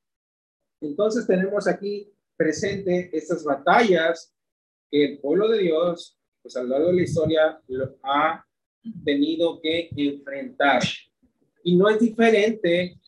[0.81, 4.33] Entonces tenemos aquí presente estas batallas
[4.89, 7.61] que el pueblo de Dios, pues a lo largo de la historia,
[8.03, 8.45] ha
[9.03, 10.81] tenido que enfrentar.
[11.63, 12.99] Y no es diferente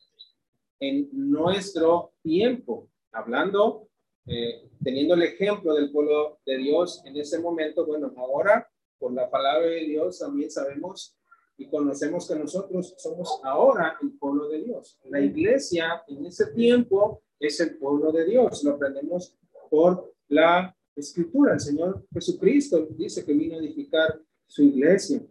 [0.80, 3.89] en nuestro tiempo, hablando,
[4.30, 9.30] eh, teniendo el ejemplo del pueblo de Dios en ese momento, bueno, ahora por la
[9.30, 11.18] palabra de Dios también sabemos
[11.58, 15.00] y conocemos que nosotros somos ahora el pueblo de Dios.
[15.06, 19.36] La iglesia en ese tiempo es el pueblo de Dios, lo aprendemos
[19.70, 21.54] por la escritura.
[21.54, 25.22] El Señor Jesucristo dice que vino a edificar su iglesia.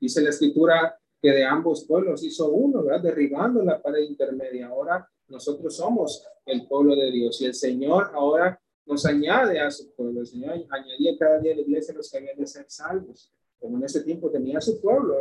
[0.00, 3.02] Dice la escritura que de ambos pueblos hizo uno, ¿verdad?
[3.02, 4.68] Derribando la pared intermedia.
[4.68, 9.92] Ahora nosotros somos el pueblo de Dios y el Señor ahora nos añade a su
[9.94, 10.20] pueblo.
[10.20, 13.32] El Señor añadía cada día a la iglesia los que habían de ser salvos.
[13.58, 15.18] Como en ese tiempo tenía su pueblo,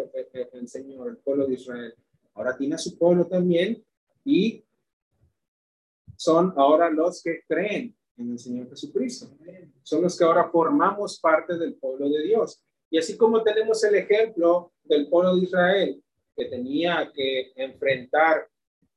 [0.53, 1.95] el, Señor, el pueblo de Israel.
[2.33, 3.83] Ahora tiene a su pueblo también
[4.23, 4.63] y
[6.15, 9.27] son ahora los que creen en el Señor Jesucristo.
[9.81, 12.61] Son los que ahora formamos parte del pueblo de Dios.
[12.89, 16.03] Y así como tenemos el ejemplo del pueblo de Israel,
[16.35, 18.47] que tenía que enfrentar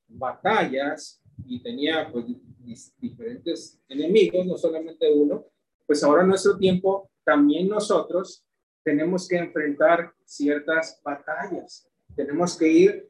[0.08, 2.26] batallas y tenía pues,
[2.98, 5.44] diferentes enemigos, no solamente uno,
[5.86, 8.44] pues ahora en nuestro tiempo también nosotros
[8.82, 13.08] tenemos que enfrentar ciertas batallas, tenemos que ir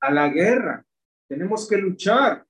[0.00, 0.84] a la guerra,
[1.28, 2.46] tenemos que luchar.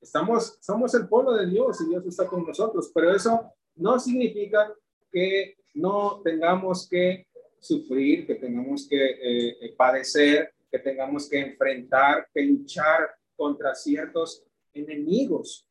[0.00, 4.72] Estamos, somos el pueblo de Dios y Dios está con nosotros, pero eso no significa
[5.10, 7.26] que no tengamos que
[7.60, 14.44] sufrir, que tengamos que eh, eh, padecer, que tengamos que enfrentar, que luchar contra ciertos
[14.72, 15.66] enemigos.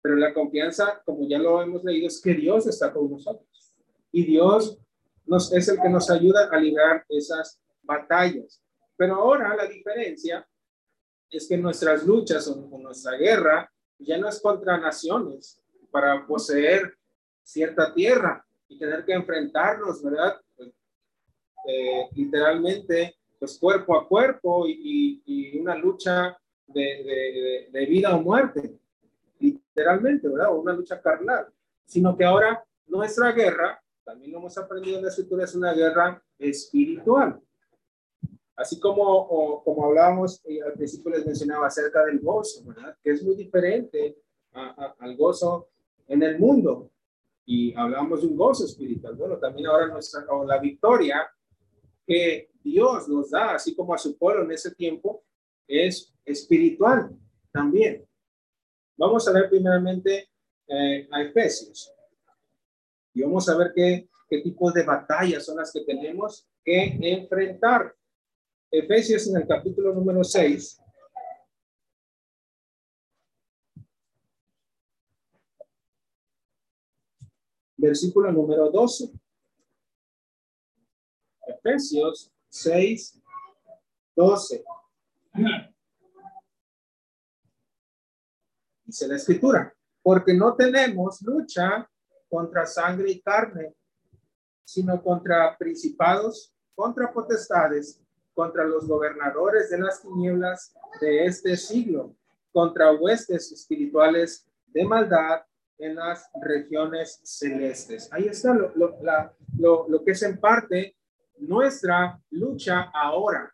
[0.00, 3.74] Pero la confianza, como ya lo hemos leído, es que Dios está con nosotros.
[4.12, 4.78] Y Dios
[5.52, 8.62] es el que nos ayuda a librar esas batallas.
[8.96, 10.46] Pero ahora la diferencia
[11.30, 15.60] es que nuestras luchas o, nuestra guerra ya no es contra naciones
[15.90, 16.96] para poseer
[17.42, 20.40] cierta tierra y tener que enfrentarnos, ¿verdad?
[21.66, 26.34] Eh, literalmente, pues cuerpo a cuerpo y, y una lucha
[26.66, 28.78] de, de, vida o muerte,
[29.38, 30.50] literalmente, ¿verdad?
[30.50, 31.48] O una lucha carnal,
[31.84, 36.22] sino que ahora nuestra guerra, también lo hemos aprendido en la escritura, es una guerra
[36.38, 37.38] espiritual.
[38.56, 42.96] Así como, como hablábamos eh, al principio les mencionaba acerca del gozo, ¿verdad?
[43.02, 44.16] Que es muy diferente
[44.52, 45.68] al gozo
[46.08, 46.90] en el mundo.
[47.44, 49.16] Y hablamos de un gozo espiritual.
[49.16, 51.28] Bueno, también ahora nuestra, la victoria
[52.06, 55.22] que Dios nos da, así como a su pueblo en ese tiempo,
[55.68, 57.14] es espiritual
[57.52, 58.08] también.
[58.96, 60.30] Vamos a ver primeramente
[60.66, 61.92] eh, a Efesios.
[63.12, 67.94] Y vamos a ver qué, qué tipos de batallas son las que tenemos que enfrentar.
[68.70, 70.80] Efesios en el capítulo número 6.
[77.76, 79.12] Versículo número 12.
[81.46, 83.20] Efesios 6,
[84.14, 84.64] 12.
[88.84, 91.90] Dice la escritura, porque no tenemos lucha
[92.28, 93.74] contra sangre y carne,
[94.62, 98.00] sino contra principados, contra potestades,
[98.32, 102.14] contra los gobernadores de las tinieblas de este siglo,
[102.52, 105.42] contra huestes espirituales de maldad
[105.78, 108.08] en las regiones celestes.
[108.12, 110.96] Ahí está lo, lo, lo que es en parte
[111.38, 113.52] nuestra lucha ahora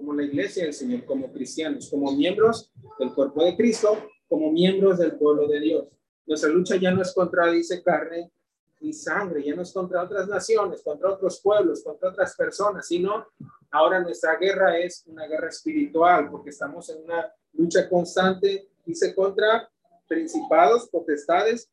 [0.00, 4.98] como la iglesia del Señor, como cristianos, como miembros del cuerpo de Cristo, como miembros
[4.98, 5.88] del pueblo de Dios.
[6.26, 8.32] Nuestra lucha ya no es contra, dice, carne
[8.80, 13.26] ni sangre, ya no es contra otras naciones, contra otros pueblos, contra otras personas, sino
[13.70, 19.68] ahora nuestra guerra es una guerra espiritual, porque estamos en una lucha constante, dice, contra
[20.08, 21.70] principados, potestades,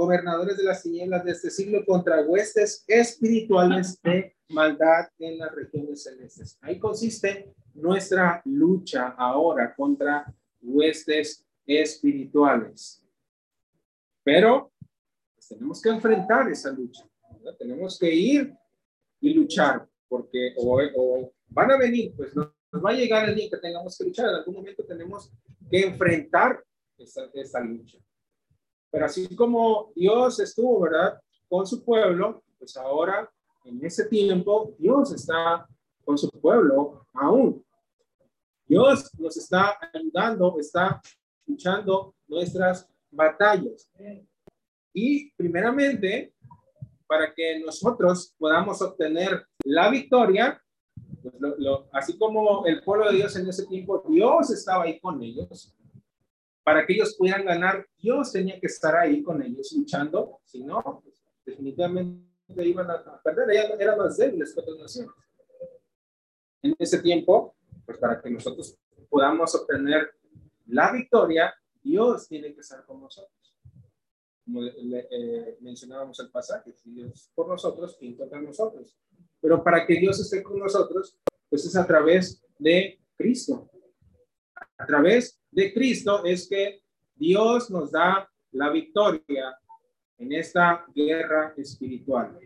[0.00, 6.04] gobernadores de las tinieblas de este siglo, contra huestes espirituales de maldad en las regiones
[6.04, 6.58] celestes.
[6.62, 10.24] Ahí consiste nuestra lucha ahora contra
[10.62, 13.04] huestes espirituales.
[14.24, 14.72] Pero
[15.46, 17.06] tenemos que enfrentar esa lucha.
[17.58, 18.54] Tenemos que ir
[19.20, 22.48] y luchar, porque o, van a venir, pues nos,
[22.82, 24.30] va a llegar el día que tengamos que luchar.
[24.30, 25.30] En algún momento tenemos
[25.70, 26.64] que enfrentar
[26.96, 27.98] esa, esa lucha.
[28.90, 31.20] Pero así como Dios estuvo, ¿verdad?
[31.48, 33.30] Con su pueblo, pues ahora,
[33.64, 35.66] en ese tiempo, Dios está
[36.04, 37.64] con su pueblo aún.
[38.66, 41.00] Dios nos está ayudando, está
[41.46, 43.90] luchando nuestras batallas.
[44.92, 46.34] Y primeramente,
[47.06, 50.62] para que nosotros podamos obtener la victoria,
[51.22, 51.34] pues
[51.92, 55.74] así como el pueblo de Dios en ese tiempo, Dios estaba ahí con ellos.
[56.70, 60.38] Para que ellos pudieran ganar, Dios tenía que estar ahí con ellos luchando.
[60.44, 62.22] Si no, pues, definitivamente
[62.58, 65.12] iban a perder, eran, eran más débiles que otras naciones.
[66.62, 68.78] En ese tiempo, pues para que nosotros
[69.08, 70.12] podamos obtener
[70.66, 71.52] la victoria,
[71.82, 73.56] Dios tiene que estar con nosotros.
[74.44, 78.96] Como eh, mencionábamos el pasaje, si Dios por nosotros, ¿quién contra nosotros?
[79.40, 83.68] Pero para que Dios esté con nosotros, pues es a través de Cristo.
[84.78, 86.80] A través de Cristo es que
[87.14, 89.56] Dios nos da la victoria
[90.18, 92.38] en esta guerra espiritual.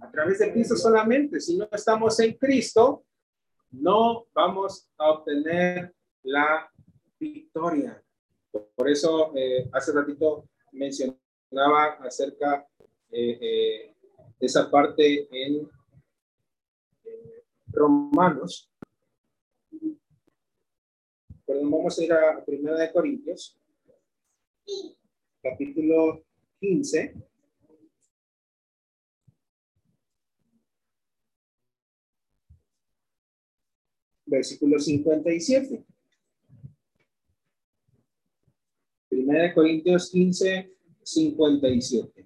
[0.00, 1.40] A través de Cristo solamente.
[1.40, 3.04] Si no estamos en Cristo,
[3.70, 6.70] no vamos a obtener la
[7.18, 8.02] victoria.
[8.74, 12.66] Por eso, eh, hace ratito mencionaba acerca
[13.10, 13.94] eh, eh,
[14.38, 15.68] de esa parte en
[17.68, 18.70] Romanos.
[21.46, 23.56] Perdón, vamos a ir a Primera de Corintios,
[25.40, 26.24] capítulo
[26.58, 27.14] 15.
[34.26, 35.86] Versículo 57.
[39.08, 42.24] Primera de Corintios 15, 57.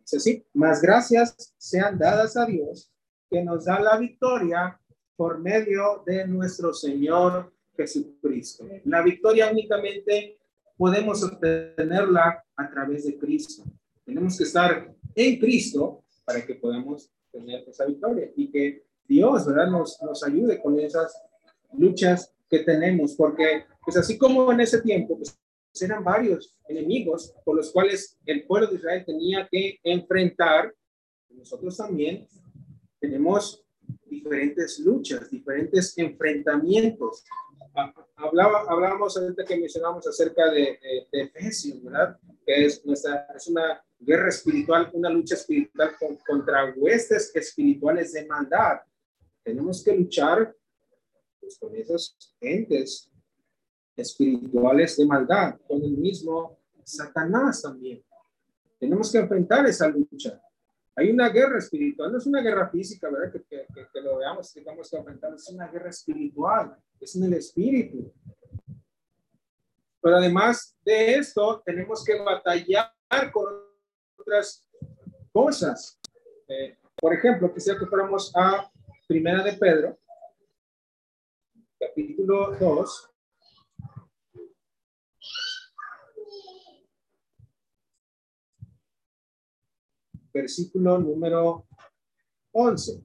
[0.00, 2.93] Dice así, más gracias sean dadas a Dios
[3.34, 4.80] que nos da la victoria
[5.16, 8.64] por medio de nuestro Señor Jesucristo.
[8.84, 10.38] La victoria únicamente
[10.76, 13.64] podemos obtenerla a través de Cristo.
[14.04, 19.68] Tenemos que estar en Cristo para que podamos tener esa victoria y que Dios, ¿verdad?
[19.68, 21.20] Nos, nos ayude con esas
[21.72, 25.36] luchas que tenemos, porque pues así como en ese tiempo, pues
[25.80, 30.72] eran varios enemigos por los cuales el pueblo de Israel tenía que enfrentar,
[31.30, 32.28] nosotros también
[33.04, 33.62] tenemos
[34.06, 37.24] diferentes luchas, diferentes enfrentamientos.
[38.16, 40.78] Hablaba, hablábamos ahorita que mencionamos acerca de,
[41.12, 42.18] de, Efesios, ¿verdad?
[42.46, 45.94] Que es, nuestra, es una guerra espiritual, una lucha espiritual
[46.26, 48.80] contra huestes espirituales de maldad.
[49.42, 50.56] Tenemos que luchar
[51.40, 53.10] pues, con esos entes
[53.96, 58.02] espirituales de maldad, con el mismo Satanás también.
[58.78, 60.40] Tenemos que enfrentar esa lucha.
[60.96, 63.32] Hay una guerra espiritual, no es una guerra física, ¿verdad?
[63.32, 68.12] Que, que, lo veamos, que enfrentar, es una guerra espiritual, es en el espíritu.
[70.00, 72.92] Pero además de esto, tenemos que batallar
[73.32, 73.46] con
[74.16, 74.68] otras
[75.32, 75.98] cosas.
[76.46, 78.70] Eh, por ejemplo, quisiera que fuéramos a
[79.08, 79.98] Primera de Pedro,
[81.78, 83.13] capítulo 2.
[90.34, 91.64] Versículo número
[92.50, 93.04] 11.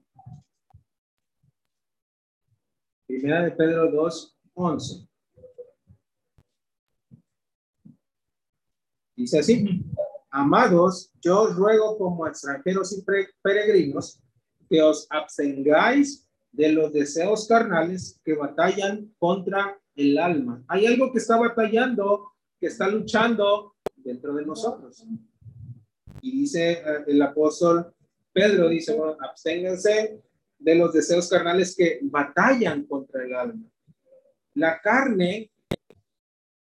[3.06, 5.08] Primera de Pedro 2, 11.
[9.16, 9.86] Dice así,
[10.32, 13.06] amados, yo os ruego como extranjeros y
[13.44, 14.20] peregrinos
[14.68, 20.64] que os abstengáis de los deseos carnales que batallan contra el alma.
[20.68, 25.06] Hay algo que está batallando, que está luchando dentro de nosotros.
[26.22, 27.94] Y dice eh, el apóstol
[28.32, 30.22] Pedro, dice, bueno, absténganse
[30.58, 33.66] de los deseos carnales que batallan contra el alma.
[34.56, 35.52] La carne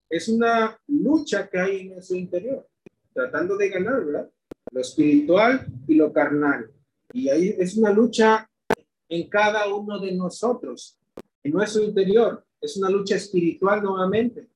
[0.09, 2.69] es una lucha que hay en su interior,
[3.13, 4.31] tratando de ganar, ¿verdad?
[4.73, 6.71] Lo espiritual y lo carnal.
[7.13, 8.49] Y ahí es una lucha
[9.09, 10.99] en cada uno de nosotros,
[11.43, 12.45] en nuestro interior.
[12.61, 14.49] Es una lucha espiritual nuevamente.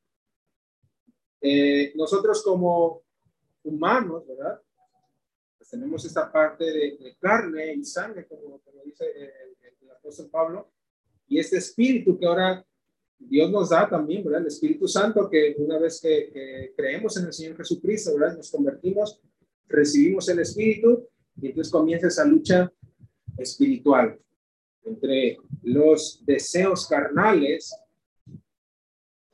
[1.41, 3.03] Eh, nosotros como
[3.65, 4.61] humanos, ¿verdad?
[5.75, 10.71] Tenemos esta parte de, carne y sangre, como, dice el, apóstol Pablo,
[11.27, 12.65] y este espíritu que ahora
[13.19, 14.43] Dios nos da también, ¿verdad?
[14.43, 18.37] El Espíritu Santo que una vez que, que creemos en el Señor Jesucristo, ¿verdad?
[18.37, 19.21] Nos convertimos,
[19.67, 21.09] recibimos el Espíritu
[21.43, 22.73] y entonces comienza esa lucha
[23.37, 24.17] espiritual
[24.85, 27.75] entre los deseos carnales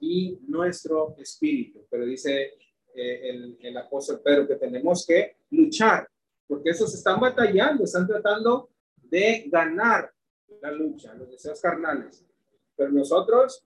[0.00, 1.86] y nuestro espíritu.
[1.90, 2.54] Pero dice
[2.94, 6.08] eh, el, el apóstol Pedro que tenemos que luchar,
[6.50, 10.12] porque esos están batallando, están tratando de ganar
[10.60, 12.26] la lucha, los deseos carnales.
[12.74, 13.64] Pero nosotros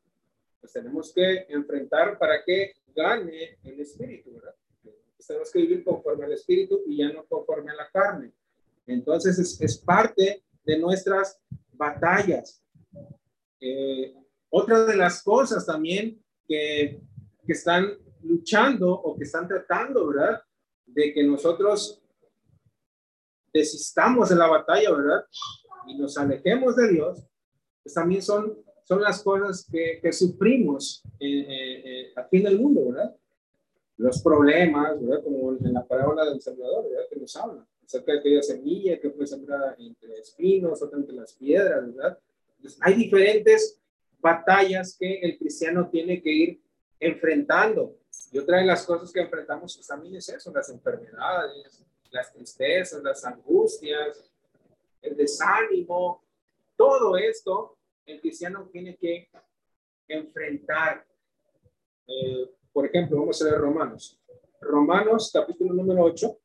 [0.61, 4.55] pues tenemos que enfrentar para que gane el espíritu, ¿verdad?
[5.26, 8.35] tenemos que vivir conforme al espíritu y ya no conforme a la carne.
[8.87, 11.41] Entonces es, es parte de nuestras
[11.72, 12.62] batallas.
[13.61, 14.14] Eh,
[14.51, 17.01] otra de las cosas también que,
[17.47, 20.43] que están luchando o que están tratando, ¿verdad?
[20.85, 22.03] De que nosotros
[23.55, 25.24] desistamos de la batalla, ¿verdad?
[25.86, 27.24] Y nos alejemos de Dios,
[27.82, 32.90] pues también son, son las cosas que, que sufrimos eh, eh, aquí en el mundo,
[32.90, 33.14] ¿verdad?
[33.96, 35.22] Los problemas, ¿verdad?
[35.22, 37.05] Como en la parábola del sembrador, ¿verdad?
[37.09, 41.34] Que nos habla acerca de aquella semilla que fue sembrada entre espinos, otra entre las
[41.34, 42.18] piedras, ¿verdad?
[42.80, 43.78] hay diferentes
[44.20, 46.62] batallas que el cristiano tiene que ir
[46.98, 47.98] enfrentando.
[48.32, 51.84] Y otra de las cosas que enfrentamos pues, también es eso, las enfermedades,
[52.14, 54.30] las tristezas, las angustias,
[55.02, 56.22] el desánimo,
[56.76, 59.28] todo esto el cristiano tiene que
[60.06, 61.04] enfrentar.
[62.06, 64.20] Eh, por ejemplo, vamos a ver Romanos.
[64.60, 66.38] Romanos capítulo número 8.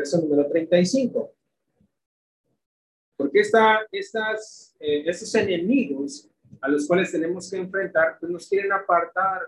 [0.00, 1.32] Verso número 35.
[3.16, 6.28] Porque esta, estas, eh, estos enemigos
[6.60, 9.42] a los cuales tenemos que enfrentar, pues nos quieren apartar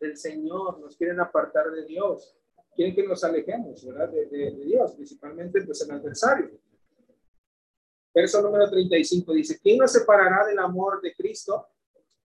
[0.00, 2.36] del Señor, nos quieren apartar de Dios,
[2.74, 4.10] quieren que nos alejemos, ¿verdad?
[4.10, 6.50] De, de, Dios, principalmente pues el adversario.
[8.14, 11.66] Verso número 35 dice, ¿quién nos separará del amor de Cristo?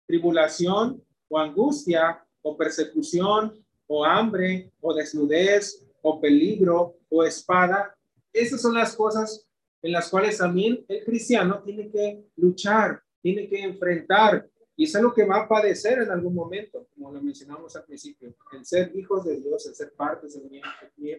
[0.07, 7.97] Tribulación o angustia o persecución o hambre o desnudez o peligro o espada.
[8.33, 9.49] Esas son las cosas
[9.83, 14.49] en las cuales también el cristiano tiene que luchar, tiene que enfrentar.
[14.77, 18.37] Y es algo que va a padecer en algún momento, como lo mencionamos al principio.
[18.53, 20.39] El ser hijos de Dios, el ser partes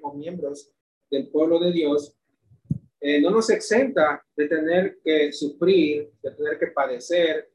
[0.01, 0.71] o miembros
[1.11, 2.15] del pueblo de Dios,
[3.01, 7.51] eh, no nos exenta de tener que sufrir, de tener que padecer.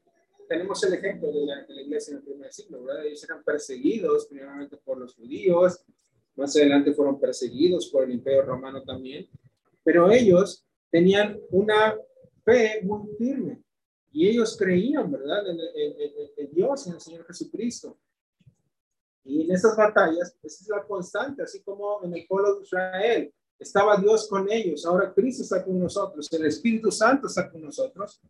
[0.47, 3.05] Tenemos el ejemplo de la, de la iglesia en el primer siglo, ¿verdad?
[3.05, 5.83] Ellos eran perseguidos primeramente por los judíos,
[6.35, 9.29] más adelante fueron perseguidos por el imperio romano también,
[9.83, 11.95] pero ellos tenían una
[12.43, 13.61] fe muy firme
[14.11, 17.97] y ellos creían, ¿verdad?, en, Dios, en el Señor Jesucristo.
[19.23, 23.33] Y en esas batallas, esa es la constante, así como en el pueblo de Israel,
[23.57, 28.21] estaba Dios con ellos, ahora Cristo está con nosotros, el Espíritu Santo está con nosotros,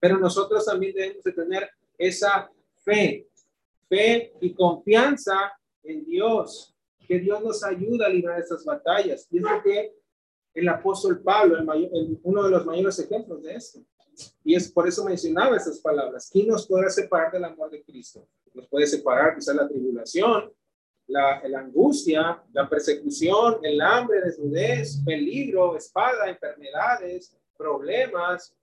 [0.00, 2.50] pero nosotros también debemos de tener esa
[2.82, 3.28] fe,
[3.88, 5.52] fe y confianza
[5.88, 6.74] en Dios,
[7.06, 9.26] que Dios nos ayuda a librar estas batallas.
[9.30, 9.96] Y es lo que
[10.54, 11.56] el apóstol Pablo,
[12.22, 13.80] uno de los mayores ejemplos de esto.
[14.44, 16.28] Y es por eso mencionaba esas palabras.
[16.30, 18.28] ¿Quién nos podrá separar del amor de Cristo?
[18.52, 20.52] Nos puede separar quizás la tribulación,
[21.06, 28.54] la, la, angustia, la persecución, el hambre, desnudez, peligro, espada, enfermedades, problemas.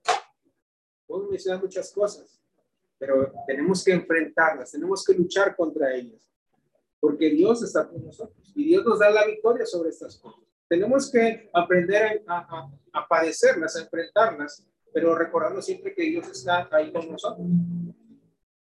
[1.06, 2.40] Podemos mencionar muchas cosas,
[2.98, 6.26] pero tenemos que enfrentarlas, tenemos que luchar contra ellas
[7.06, 10.40] porque Dios está con nosotros y Dios nos da la victoria sobre estas cosas.
[10.68, 16.92] Tenemos que aprender a, a, padecerlas, a enfrentarlas, pero recordando siempre que Dios está ahí
[16.92, 17.46] con nosotros.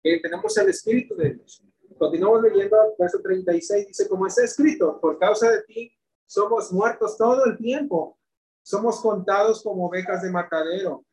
[0.01, 1.61] Que tenemos el Espíritu de Dios.
[1.97, 5.91] Continuamos leyendo verso 36, dice, como está escrito, por causa de ti
[6.25, 8.17] somos muertos todo el tiempo,
[8.63, 11.03] somos contados como ovejas de matadero.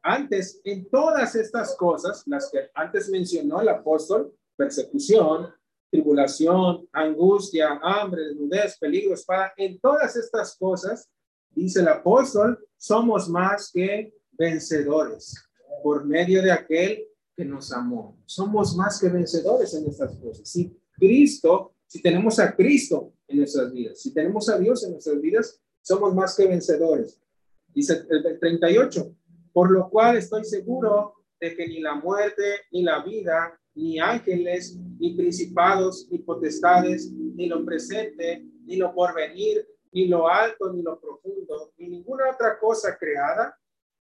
[0.00, 5.52] Antes, en todas estas cosas, las que antes mencionó el apóstol, persecución,
[5.92, 11.10] tribulación, angustia, hambre, desnudez, peligro, espada, en todas estas cosas,
[11.50, 15.34] dice el apóstol, somos más que vencedores
[15.82, 18.18] por medio de aquel que nos amó.
[18.24, 20.48] Somos más que vencedores en estas cosas.
[20.48, 25.20] Si Cristo, si tenemos a Cristo en nuestras vidas, si tenemos a Dios en nuestras
[25.20, 27.20] vidas, somos más que vencedores.
[27.68, 29.14] Dice el 38,
[29.52, 34.78] por lo cual estoy seguro de que ni la muerte, ni la vida, ni ángeles,
[34.98, 41.00] ni principados, ni potestades, ni lo presente, ni lo porvenir, ni lo alto, ni lo
[41.00, 43.56] profundo, ni ninguna otra cosa creada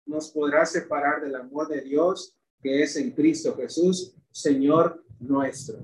[0.06, 5.78] nos podrá separar del amor de Dios que es en Cristo Jesús, Señor nuestro.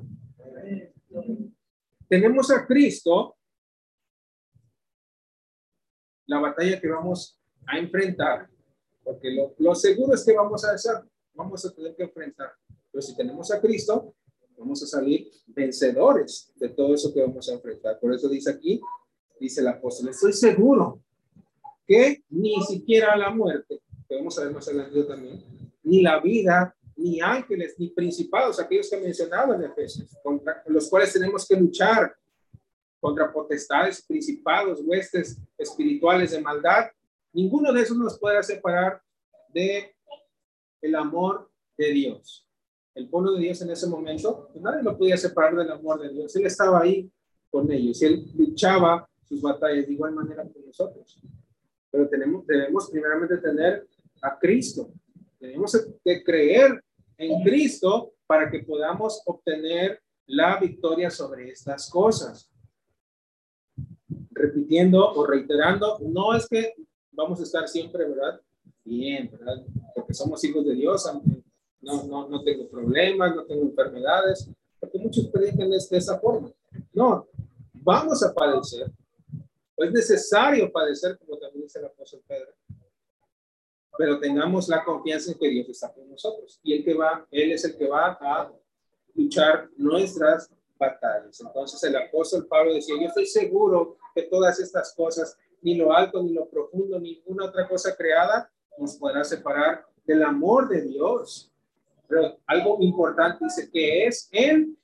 [2.09, 3.37] Tenemos a Cristo,
[6.27, 8.49] la batalla que vamos a enfrentar
[9.07, 10.97] porque lo, lo seguro es que vamos a hacer,
[11.33, 12.53] vamos a tener que enfrentar.
[12.97, 14.15] Pero si tenemos a Cristo,
[14.57, 18.01] vamos a salir vencedores de todo eso que vamos a enfrentar.
[18.01, 18.81] Por eso dice aquí,
[19.39, 21.03] dice el apóstol, estoy seguro
[21.87, 25.45] que ni siquiera la muerte, que vamos a ver más adelante también,
[25.83, 31.13] ni la vida, ni ángeles, ni principados, aquellos que mencionaba en Efesios, contra los cuales
[31.13, 32.17] tenemos que luchar
[32.99, 36.87] contra potestades, principados, huestes espirituales de maldad.
[37.35, 39.03] Ninguno de esos nos puede separar
[39.53, 39.95] de
[40.81, 42.46] el amor de Dios.
[42.97, 46.09] El pueblo de Dios en ese momento, pues nadie lo podía separar del amor de
[46.09, 46.35] Dios.
[46.35, 47.13] Él estaba ahí
[47.51, 51.21] con ellos y él luchaba sus batallas de igual manera que nosotros.
[51.91, 53.87] Pero tenemos, debemos primeramente tener
[54.23, 54.91] a Cristo.
[55.39, 56.83] Tenemos que creer
[57.19, 62.51] en Cristo para que podamos obtener la victoria sobre estas cosas.
[64.31, 66.73] Repitiendo o reiterando, no es que
[67.13, 68.41] vamos a estar siempre, ¿verdad?
[68.83, 69.67] Bien, ¿verdad?
[69.95, 71.07] Porque somos hijos de Dios,
[71.87, 76.53] no, no, no tengo problemas, no tengo enfermedades, porque muchos predican de esa forma.
[76.93, 77.27] No,
[77.73, 78.91] vamos a padecer,
[79.77, 82.53] es necesario padecer, como también dice el apóstol Pedro.
[83.99, 86.61] Pero tengamos la confianza en que Dios está con nosotros.
[86.63, 88.53] Y el que va, Él es el que va a
[89.15, 91.41] luchar nuestras batallas.
[91.41, 96.23] Entonces el apóstol Pablo decía, yo estoy seguro que todas estas cosas, ni lo alto,
[96.23, 101.51] ni lo profundo, ni ninguna otra cosa creada, nos podrá separar del amor de Dios.
[102.09, 104.77] Pero algo importante dice que es en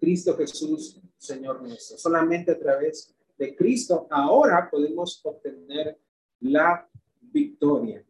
[0.00, 1.98] Cristo Jesús, Señor nuestro.
[1.98, 5.98] Solamente a través de Cristo, ahora podemos obtener
[6.40, 6.88] la
[7.20, 8.04] victoria.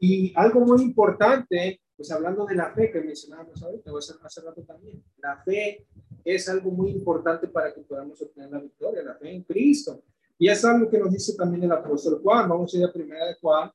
[0.00, 4.40] Y algo muy importante, pues hablando de la fe que mencionábamos ahorita, voy a hace
[4.42, 5.86] rato también, la fe
[6.24, 10.02] es algo muy importante para que podamos obtener la victoria, la fe en Cristo.
[10.38, 12.48] Y es algo que nos dice también el apóstol Juan.
[12.48, 13.72] Vamos a ir a primera de Juan,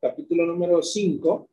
[0.00, 1.49] capítulo número 5.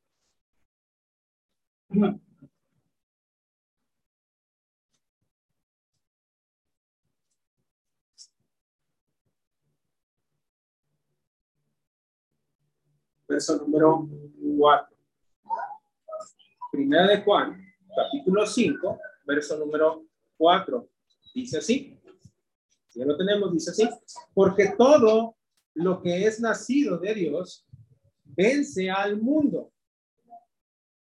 [13.27, 14.07] Verso número
[14.57, 14.97] 4.
[16.71, 17.61] Primera de Juan,
[17.95, 20.05] capítulo 5, verso número
[20.37, 20.89] 4.
[21.33, 21.99] Dice así.
[22.95, 23.87] Ya lo tenemos, dice así.
[24.33, 25.35] Porque todo
[25.75, 27.65] lo que es nacido de Dios
[28.25, 29.71] vence al mundo.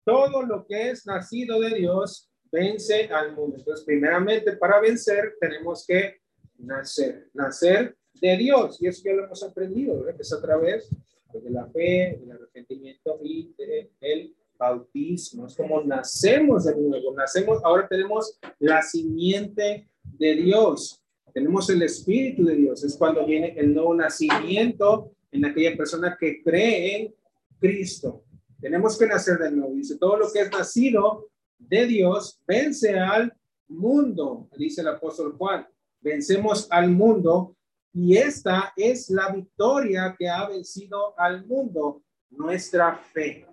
[0.09, 3.59] Todo lo que es nacido de Dios vence al mundo.
[3.59, 6.23] Entonces, primeramente, para vencer, tenemos que
[6.57, 7.29] nacer.
[7.35, 8.81] Nacer de Dios.
[8.81, 10.19] Y eso ya lo hemos aprendido, ¿verdad?
[10.19, 10.89] es a través
[11.35, 13.55] de la fe, del arrepentimiento y
[14.01, 15.47] del bautismo.
[15.47, 21.05] Es como nacemos de nuevo, nacemos, ahora tenemos la simiente de Dios,
[21.35, 26.43] tenemos el Espíritu de Dios, es cuando viene el nuevo nacimiento en aquella persona que
[26.43, 27.15] cree en
[27.61, 28.25] Cristo.
[28.61, 29.75] Tenemos que nacer de nuevo.
[29.75, 31.29] Dice, todo lo que es nacido
[31.59, 33.33] de Dios vence al
[33.69, 35.67] mundo, dice el apóstol Juan.
[36.01, 37.57] Vencemos al mundo
[37.93, 43.47] y esta es la victoria que ha vencido al mundo, nuestra fe.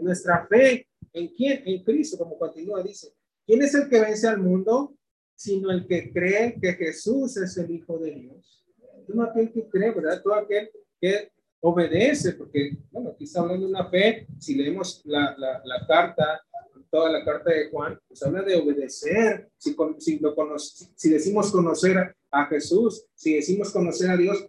[0.00, 1.62] nuestra fe en quién?
[1.64, 3.12] En Cristo, como continúa, dice.
[3.46, 4.96] ¿Quién es el que vence al mundo?
[5.34, 8.66] Sino el que cree que Jesús es el Hijo de Dios.
[9.08, 10.22] No aquel que cree, ¿verdad?
[10.22, 11.30] Todo aquel que
[11.66, 14.26] obedece, porque, bueno, aquí está hablando de una fe.
[14.38, 16.42] Si leemos la, la, carta
[16.90, 19.50] toda la carta de Juan, pues habla de obedecer.
[19.56, 24.46] Si, si, lo si decimos conocer a, Jesús, si decimos conocer a Dios,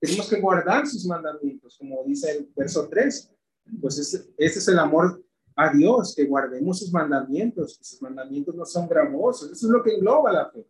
[0.00, 3.32] tenemos que guardar sus mandamientos, como dice el verso 3.
[3.80, 5.22] Pues ese, es el amor
[5.54, 9.52] a Dios, que guardemos sus mandamientos, sus mandamientos no son gravosos.
[9.52, 10.66] Eso es lo que engloba la fe.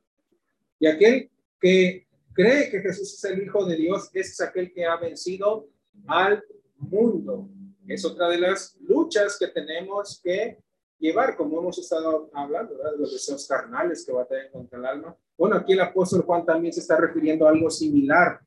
[0.79, 4.85] Y aquel que cree que Jesús es el Hijo de Dios, ese es aquel que
[4.85, 5.69] ha vencido
[6.07, 6.43] al
[6.77, 7.49] mundo.
[7.87, 10.59] Es otra de las luchas que tenemos que
[10.99, 15.17] llevar, como hemos estado hablando, de los deseos carnales que tener contra el alma.
[15.37, 18.41] Bueno, aquí el apóstol Juan también se está refiriendo a algo similar.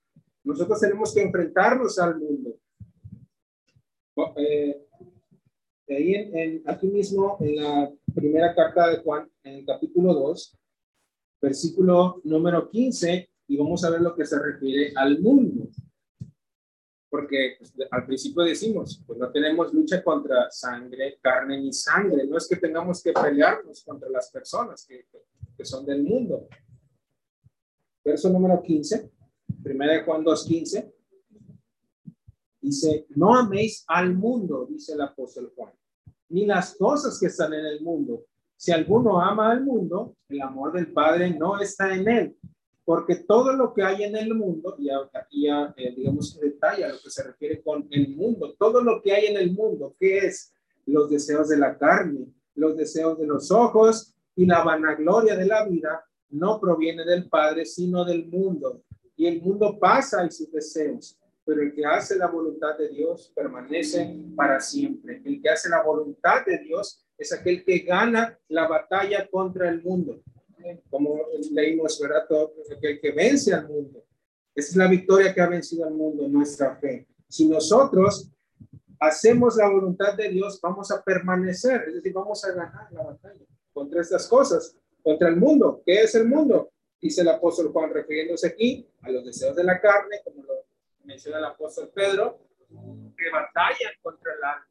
[0.44, 2.56] Nosotros tenemos que enfrentarnos al mundo.
[4.38, 4.86] Eh,
[5.90, 10.58] ahí en, aquí mismo, en la primera carta de Juan, en el capítulo 2,
[11.42, 15.70] versículo número 15, y vamos a ver lo que se refiere al mundo
[17.14, 22.38] porque pues, al principio decimos, pues no tenemos lucha contra sangre, carne ni sangre, no
[22.38, 25.06] es que tengamos que pelearnos contra las personas que,
[25.56, 26.48] que son del mundo.
[28.04, 29.12] Verso número 15,
[29.62, 30.92] primera de Juan 2.15,
[32.60, 35.72] dice, no améis al mundo, dice el apóstol Juan,
[36.30, 38.26] ni las cosas que están en el mundo.
[38.58, 42.38] Si alguno ama al mundo, el amor del Padre no está en él.
[42.86, 46.90] Porque todo lo que hay en el mundo, y aquí ya eh, digamos que detalla
[46.90, 50.18] lo que se refiere con el mundo, todo lo que hay en el mundo, que
[50.18, 50.54] es
[50.86, 55.66] los deseos de la carne, los deseos de los ojos y la vanagloria de la
[55.66, 58.82] vida, no proviene del Padre, sino del mundo.
[59.16, 63.32] Y el mundo pasa y sus deseos, pero el que hace la voluntad de Dios
[63.34, 65.22] permanece para siempre.
[65.24, 69.82] El que hace la voluntad de Dios es aquel que gana la batalla contra el
[69.82, 70.22] mundo
[70.90, 71.20] como
[71.52, 72.26] leímos, ¿verdad?
[72.28, 74.04] Todo, el que vence al mundo.
[74.56, 77.08] Esa es la victoria que ha vencido al mundo, nuestra fe.
[77.28, 78.30] Si nosotros
[79.00, 83.46] hacemos la voluntad de Dios, vamos a permanecer, es decir, vamos a ganar la batalla
[83.74, 85.82] contra estas cosas, contra el mundo.
[85.86, 86.72] ¿Qué es el mundo?
[87.02, 90.54] Dice el apóstol Juan, refiriéndose aquí a los deseos de la carne, como lo
[91.04, 92.40] menciona el apóstol Pedro,
[92.70, 94.68] que batallan contra el alma.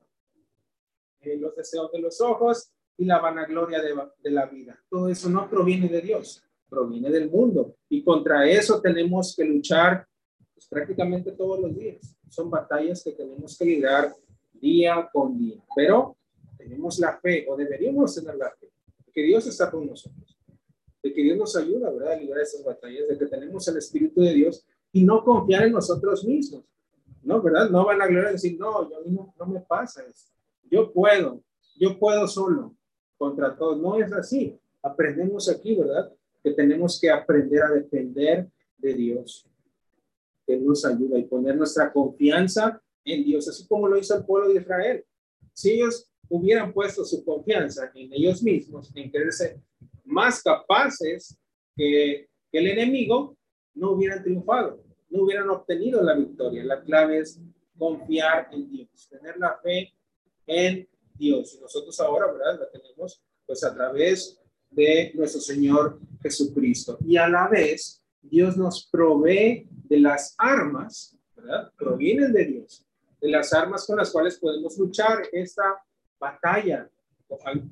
[1.20, 2.72] Eh, los deseos de los ojos,
[3.02, 4.78] y la vanagloria de, la vida.
[4.88, 7.74] Todo eso no proviene de Dios, proviene del mundo.
[7.88, 10.06] Y contra eso tenemos que luchar
[10.54, 12.16] pues, prácticamente todos los días.
[12.28, 14.14] Son batallas que tenemos que lidiar
[14.52, 15.60] día con día.
[15.74, 16.16] Pero
[16.56, 18.70] tenemos la fe, o deberíamos tener la fe,
[19.04, 20.38] de que Dios está con nosotros,
[21.02, 24.20] de que Dios nos ayuda, ¿verdad?, a lidiar esas batallas, de que tenemos el Espíritu
[24.20, 26.62] de Dios y no confiar en nosotros mismos.
[27.24, 27.68] ¿No, verdad?
[27.68, 30.28] No van a gloria decir, no, yo, no, no me pasa eso.
[30.70, 31.42] Yo puedo,
[31.76, 32.76] yo puedo solo
[33.22, 33.78] contra todos.
[33.78, 34.58] No es así.
[34.82, 36.12] Aprendemos aquí, ¿verdad?
[36.42, 38.48] Que tenemos que aprender a depender
[38.78, 39.46] de Dios.
[40.44, 44.48] Que nos ayuda y poner nuestra confianza en Dios, así como lo hizo el pueblo
[44.48, 45.04] de Israel.
[45.52, 49.60] Si ellos hubieran puesto su confianza en ellos mismos, en creerse
[50.04, 51.38] más capaces
[51.76, 53.36] que, que el enemigo,
[53.74, 56.64] no hubieran triunfado, no hubieran obtenido la victoria.
[56.64, 57.40] La clave es
[57.78, 59.92] confiar en Dios, tener la fe
[60.44, 60.88] en
[61.22, 61.54] Dios.
[61.54, 62.60] Y nosotros ahora, ¿verdad?
[62.60, 66.98] La tenemos pues a través de nuestro Señor Jesucristo.
[67.06, 71.72] Y a la vez, Dios nos provee de las armas, ¿verdad?
[71.76, 72.84] Provienen de Dios,
[73.20, 75.82] de las armas con las cuales podemos luchar esta
[76.18, 76.88] batalla.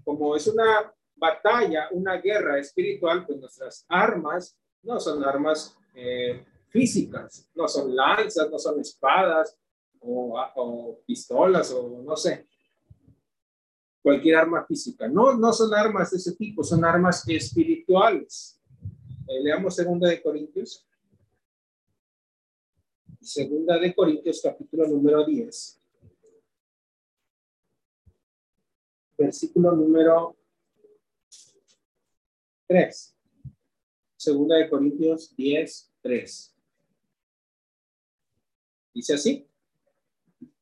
[0.05, 7.49] Como es una batalla, una guerra espiritual, pues nuestras armas no son armas eh, físicas,
[7.55, 9.57] no son lanzas, no son espadas
[10.01, 12.47] o, o pistolas o no sé,
[14.03, 15.09] cualquier arma física.
[15.09, 18.61] No, no son armas de ese tipo, son armas espirituales.
[19.29, 20.87] Eh, leamos segunda de Corintios.
[23.21, 25.81] Segunda de Corintios, capítulo número 10.
[29.19, 30.37] Versículo número
[32.67, 33.17] 3.
[34.17, 36.57] Segunda de Corintios 10, 3.
[38.95, 39.47] Dice así.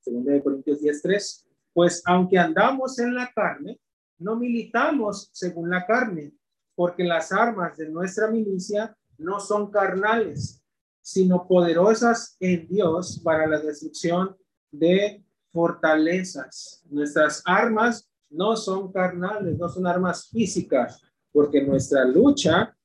[0.01, 1.48] Segunda de Corintios 10, 3.
[1.79, 3.79] Pues aunque andamos en la carne,
[4.19, 6.33] no militamos según la carne,
[6.75, 10.61] porque las armas de nuestra milicia no son carnales,
[11.01, 14.37] sino poderosas en Dios para la destrucción
[14.73, 16.83] de fortalezas.
[16.91, 21.01] Nuestras armas no son carnales, no son armas físicas,
[21.31, 22.77] porque nuestra lucha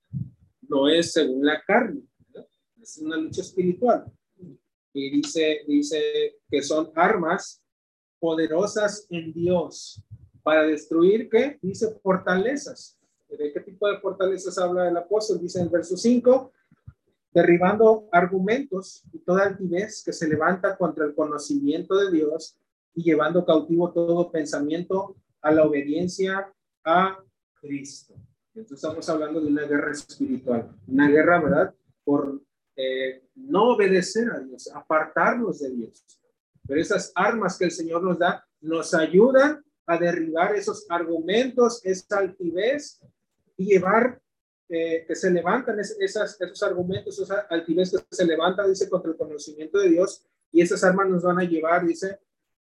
[0.69, 2.03] no es según la carne,
[2.79, 4.05] es una lucha espiritual.
[4.93, 7.62] Y dice, dice que son armas
[8.23, 10.01] poderosas en Dios
[10.43, 11.59] para destruir, ¿qué?
[11.61, 12.97] Dice fortalezas.
[13.27, 15.41] ¿De qué tipo de fortalezas habla el apóstol?
[15.41, 16.53] Dice en el verso 5,
[17.33, 22.57] derribando argumentos y toda altivez que se levanta contra el conocimiento de Dios
[22.95, 26.49] y llevando cautivo todo pensamiento a la obediencia
[26.85, 27.21] a
[27.59, 28.13] Cristo.
[28.55, 31.75] Entonces estamos hablando de una guerra espiritual, una guerra, ¿verdad?
[32.05, 32.41] Por
[32.77, 36.22] eh, no obedecer a Dios, apartarnos de Dios.
[36.67, 42.19] Pero esas armas que el Señor nos da nos ayudan a derribar esos argumentos, esa
[42.19, 43.01] altivez
[43.57, 44.21] y llevar
[44.69, 49.17] eh, que se levantan esas, esos argumentos, esa altivez que se levanta, dice, contra el
[49.17, 50.25] conocimiento de Dios.
[50.51, 52.19] Y esas armas nos van a llevar, dice,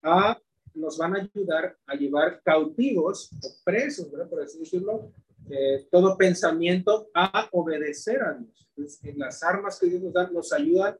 [0.03, 0.41] a,
[0.75, 5.13] nos van a ayudar a llevar cautivos o presos, por así decirlo,
[5.51, 8.69] eh, todo pensamiento a obedecer a Dios.
[8.77, 10.97] Entonces, las armas que Dios nos da nos ayudan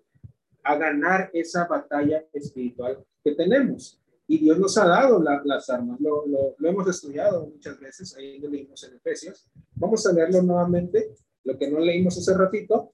[0.63, 4.01] a ganar esa batalla espiritual que tenemos.
[4.27, 8.49] Y Dios nos ha dado las armas, lo, lo, hemos estudiado muchas veces, ahí lo
[8.49, 9.51] leímos en Efesios.
[9.75, 12.93] Vamos a leerlo nuevamente, lo que no leímos hace ratito,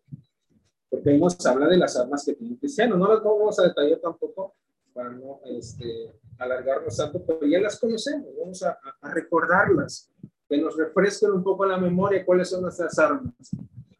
[0.89, 2.97] porque ahí nos habla de las armas que tiene un cristiano.
[2.97, 4.55] No las vamos a detallar tampoco
[4.95, 10.11] para no este, alargarnos tanto, pero ya las conocemos, vamos a, a recordarlas,
[10.49, 13.35] que nos refresquen un poco la memoria cuáles son nuestras armas.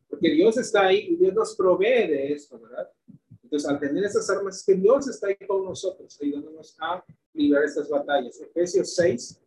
[0.09, 2.89] Porque Dios está ahí y Dios nos provee de esto, ¿verdad?
[3.47, 7.63] Entonces, al tener esas armas, es que Dios está ahí con nosotros, ayudándonos a librar
[7.63, 8.41] estas batallas.
[8.41, 9.41] Efesios 6,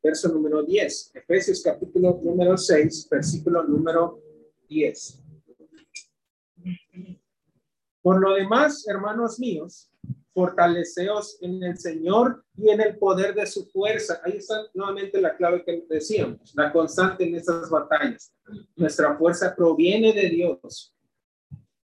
[0.00, 1.10] verso número 10.
[1.14, 4.22] Efesios capítulo número 6, versículo número
[4.68, 5.24] 10.
[8.00, 9.90] Por lo demás, hermanos míos,
[10.32, 14.20] fortaleceos en el Señor y en el poder de su fuerza.
[14.22, 18.32] Ahí está nuevamente la clave que decíamos, la constante en estas batallas.
[18.76, 20.92] Nuestra fuerza proviene de Dios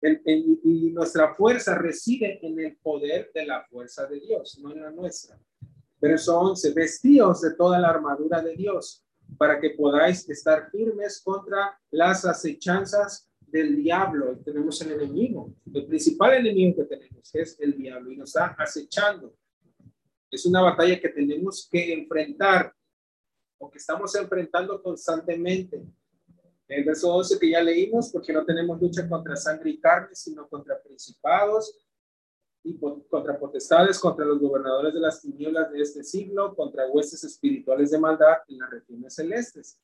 [0.00, 4.90] y nuestra fuerza reside en el poder de la fuerza de Dios, no en la
[4.90, 5.38] nuestra.
[6.00, 9.04] Verso 11, vestidos de toda la armadura de Dios
[9.36, 14.38] para que podáis estar firmes contra las acechanzas del diablo.
[14.44, 19.34] tenemos el enemigo, el principal enemigo que tenemos es el diablo y nos está acechando.
[20.30, 22.72] Es una batalla que tenemos que enfrentar
[23.58, 25.82] o que estamos enfrentando constantemente.
[26.68, 30.46] El verso 11 que ya leímos, porque no tenemos lucha contra sangre y carne, sino
[30.46, 31.74] contra principados
[32.62, 37.90] y contra potestades, contra los gobernadores de las tinieblas de este siglo, contra huestes espirituales
[37.90, 39.80] de maldad en las regiones celestes.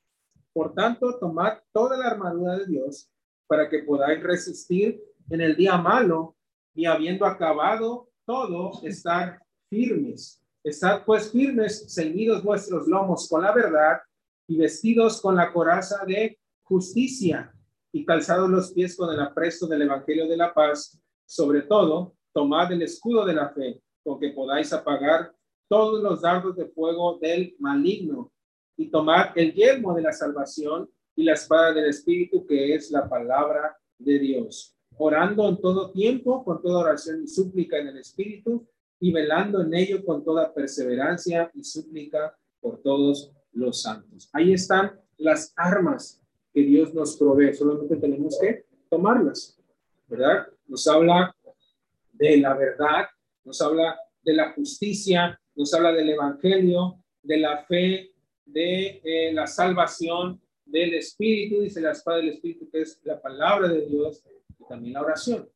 [0.53, 3.09] Por tanto, tomad toda la armadura de Dios
[3.47, 6.35] para que podáis resistir en el día malo
[6.75, 10.41] y habiendo acabado todo, estar firmes.
[10.63, 13.99] Estad pues firmes, ceñidos vuestros lomos con la verdad
[14.47, 17.53] y vestidos con la coraza de justicia
[17.91, 20.99] y calzados los pies con el apresto del Evangelio de la paz.
[21.25, 25.33] Sobre todo, tomad el escudo de la fe, con que podáis apagar
[25.69, 28.31] todos los dardos de fuego del maligno
[28.77, 33.07] y tomad el yelmo de la salvación y la espada del Espíritu, que es la
[33.07, 38.67] palabra de Dios, orando en todo tiempo, con toda oración y súplica en el Espíritu,
[38.99, 44.29] y velando en ello con toda perseverancia y súplica por todos los santos.
[44.33, 46.21] Ahí están las armas
[46.55, 49.59] que Dios nos provee, solamente tenemos que tomarlas,
[50.07, 50.47] ¿verdad?
[50.65, 51.35] Nos habla
[52.13, 53.07] de la verdad,
[53.43, 58.13] nos habla de la justicia, nos habla del Evangelio, de la fe,
[58.45, 63.67] de eh, la salvación, del Espíritu, dice la espada del Espíritu, que es la palabra
[63.67, 64.23] de Dios
[64.57, 65.49] y también la oración.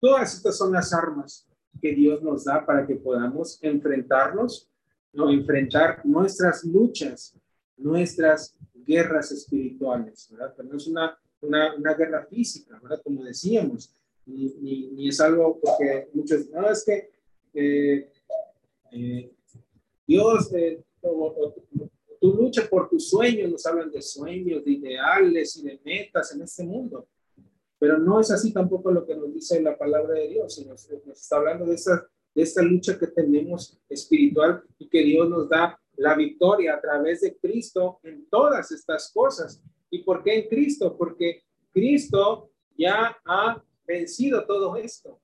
[0.00, 1.48] Todas estas son las armas
[1.80, 4.68] que Dios nos da para que podamos enfrentarnos,
[5.14, 7.34] no enfrentar nuestras luchas,
[7.76, 10.54] nuestras guerras espirituales, ¿verdad?
[10.56, 13.00] Pero no es una, una, una guerra física, ¿verdad?
[13.02, 13.94] Como decíamos,
[14.26, 17.10] ni, ni, es algo porque muchos, no, es que
[17.54, 18.10] eh,
[18.92, 19.32] eh,
[20.06, 20.82] Dios, eh,
[22.20, 26.42] tu lucha por tus sueños, nos hablan de sueños, de ideales y de metas en
[26.42, 27.08] este mundo.
[27.78, 30.88] Pero no es así tampoco lo que nos dice la palabra de Dios, sino nos,
[31.04, 35.48] nos está hablando de esa, de esta lucha que tenemos espiritual y que Dios nos
[35.48, 39.62] da la victoria a través de Cristo en todas estas cosas.
[39.90, 40.96] ¿Y por qué en Cristo?
[40.96, 45.20] Porque Cristo ya ha vencido todo esto.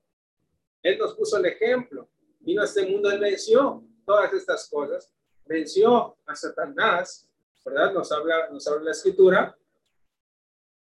[0.83, 2.09] Él nos puso el ejemplo.
[2.39, 5.13] Vino a este mundo, Él venció todas estas cosas
[5.49, 7.27] venció a Satanás,
[7.65, 7.91] ¿verdad?
[7.91, 9.57] Nos habla, nos habla la escritura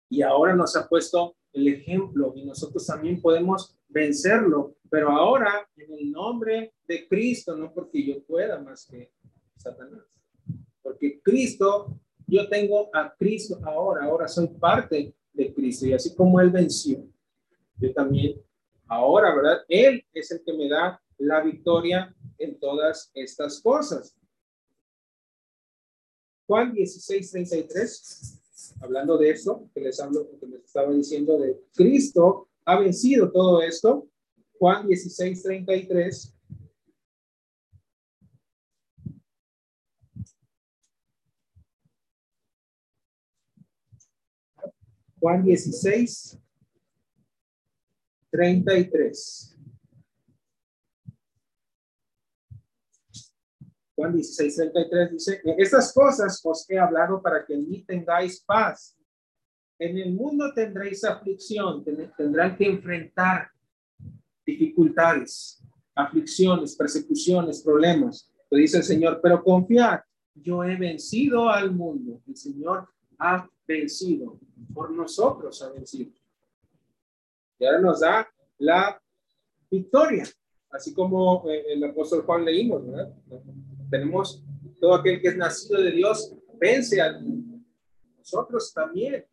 [0.10, 5.94] y ahora nos ha puesto el ejemplo y nosotros también podemos vencerlo, pero ahora en
[5.94, 9.14] el nombre de Cristo, no porque yo pueda más que
[9.58, 10.04] Satanás,
[10.82, 16.40] porque Cristo, yo tengo a Cristo ahora, ahora soy parte de Cristo y así como
[16.40, 17.06] Él venció,
[17.78, 18.42] yo también
[18.88, 19.60] ahora, ¿verdad?
[19.68, 24.16] Él es el que me da la victoria en todas estas cosas.
[26.46, 32.48] Juan 16, 33, hablando de esto, que les hablo, que les estaba diciendo de Cristo
[32.66, 34.08] ha vencido todo esto.
[34.60, 36.37] Juan 16, 33.
[45.28, 46.40] Juan 16,
[48.32, 49.58] 33.
[53.94, 58.98] Juan 16, 33 dice, estas cosas os he hablado para que en mí tengáis paz.
[59.78, 61.84] En el mundo tendréis aflicción,
[62.16, 63.52] tendrán que enfrentar
[64.46, 65.62] dificultades,
[65.94, 68.32] aflicciones, persecuciones, problemas.
[68.50, 70.00] Lo dice el Señor, pero confiad,
[70.36, 72.22] yo he vencido al mundo.
[72.26, 72.88] El Señor
[73.20, 74.40] ha vencido,
[74.74, 76.12] por nosotros ha vencido.
[77.60, 78.28] Y ahora nos da
[78.60, 79.02] la
[79.70, 80.24] victoria,
[80.70, 83.14] así como eh, el apóstol Juan leímos, ¿verdad?
[83.90, 84.44] tenemos
[84.80, 87.60] todo aquel que es nacido de Dios, vence al mundo.
[88.18, 89.26] Nosotros también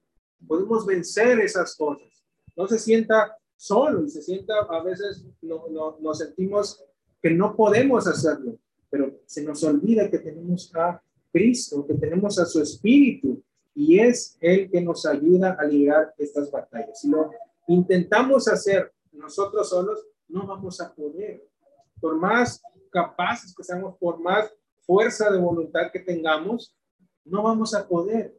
[0.47, 2.25] podemos vencer esas cosas.
[2.57, 6.83] No se sienta solo y se sienta, a veces no, no, nos sentimos
[7.21, 8.59] que no podemos hacerlo,
[8.91, 13.43] pero se nos olvida que tenemos a Cristo, que tenemos a su Espíritu
[13.75, 17.01] y es Él que nos ayuda a librar estas batallas.
[17.01, 17.31] Si lo
[17.67, 21.47] intentamos hacer nosotros solos, no vamos a poder.
[22.01, 24.53] Por más capaces que seamos, por más
[24.87, 26.75] fuerza de voluntad que tengamos,
[27.25, 28.37] no vamos a poder.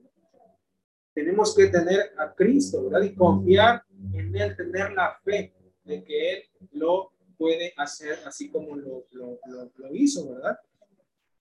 [1.13, 3.05] Tenemos que tener a Cristo, ¿verdad?
[3.05, 3.83] Y confiar
[4.13, 9.39] en Él, tener la fe de que Él lo puede hacer así como lo, lo,
[9.75, 10.57] lo, hizo, ¿verdad?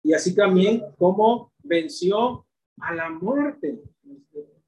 [0.04, 2.47] Y así también como venció
[2.80, 3.82] a la muerte.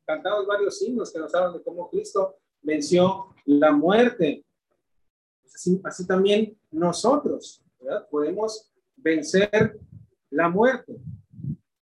[0.06, 4.46] Cantamos varios himnos que nos hablan de cómo Cristo venció la muerte.
[5.46, 7.64] Así, así también nosotros
[8.10, 9.80] podemos vencer
[10.30, 10.96] la muerte.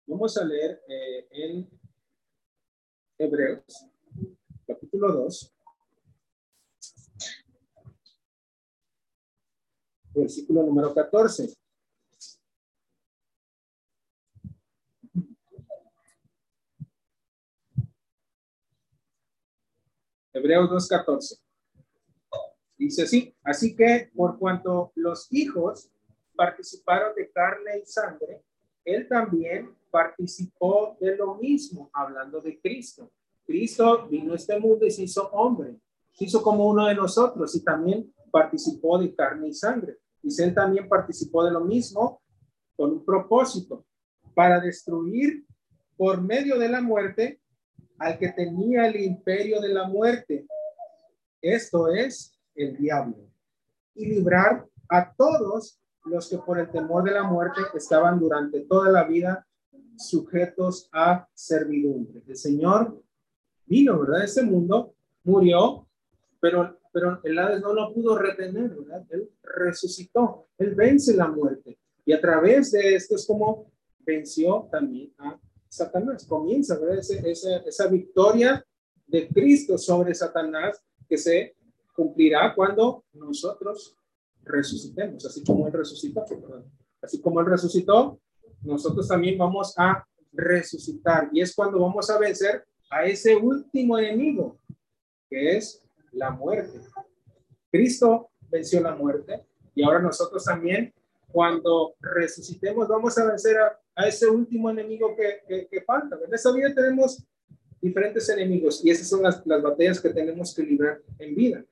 [0.06, 1.70] Vamos a leer eh, en
[3.18, 3.64] Hebreos,
[4.68, 5.54] capítulo 2,
[10.14, 11.61] versículo número 14.
[20.34, 21.40] Hebreos 2.14.
[22.78, 25.92] Dice así, así que por cuanto los hijos
[26.36, 28.44] participaron de carne y sangre,
[28.86, 33.12] él también participó de lo mismo, hablando de Cristo.
[33.46, 35.76] Cristo vino a este mundo y se hizo hombre,
[36.14, 39.98] se hizo como uno de nosotros y también participó de carne y sangre.
[40.24, 42.22] Y él también participó de lo mismo
[42.76, 43.86] con un propósito,
[44.34, 45.46] para destruir
[45.98, 47.41] por medio de la muerte
[48.02, 50.48] al que tenía el imperio de la muerte.
[51.40, 53.30] Esto es el diablo.
[53.94, 58.90] Y librar a todos los que por el temor de la muerte estaban durante toda
[58.90, 59.46] la vida
[59.98, 62.24] sujetos a servidumbre.
[62.28, 63.04] El Señor
[63.68, 64.24] vino, ¿verdad?
[64.24, 65.88] Este mundo murió,
[66.40, 69.06] pero, pero el Hades no lo pudo retener, ¿verdad?
[69.12, 71.78] Él resucitó, él vence la muerte.
[72.04, 75.40] Y a través de esto es como venció también a
[75.72, 76.26] Satanás.
[76.26, 78.64] Comienza, esa, esa victoria
[79.08, 81.56] de Cristo sobre Satanás que se
[81.96, 83.96] cumplirá cuando nosotros
[84.44, 86.26] resucitemos, así como Él resucitó.
[87.02, 88.20] Así como Él resucitó,
[88.62, 91.30] nosotros también vamos a resucitar.
[91.32, 94.60] Y es cuando vamos a vencer a ese último enemigo,
[95.30, 96.82] que es la muerte.
[97.72, 100.94] Cristo venció la muerte y ahora nosotros también,
[101.32, 106.18] cuando resucitemos, vamos a vencer a, ese último enemigo que, que, falta.
[106.26, 107.24] En esta vida tenemos
[107.82, 111.64] diferentes enemigos y esas son las, las batallas que tenemos que librar en vida.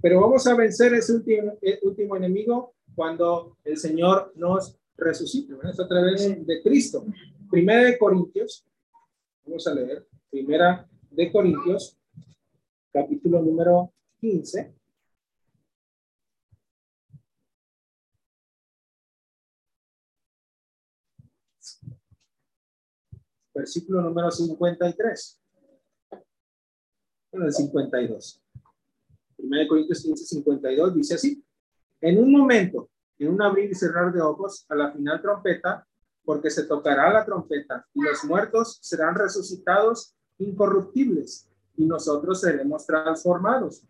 [0.00, 5.80] Pero vamos a vencer ese último, eh, último enemigo cuando el Señor nos resucite, ¿verdad?
[5.80, 7.04] a través de Cristo.
[7.50, 8.64] Primera de Corintios,
[9.44, 11.96] vamos a leer, Primera de Corintios,
[12.92, 14.74] capítulo número 15.
[23.54, 25.40] Versículo número 53.
[27.30, 28.42] Bueno, el 52.
[29.38, 31.44] 1 Corintios 15, 52 dice así,
[32.00, 35.86] en un momento, en un abrir y cerrar de ojos, a la final trompeta,
[36.24, 43.86] porque se tocará la trompeta y los muertos serán resucitados incorruptibles y nosotros seremos transformados,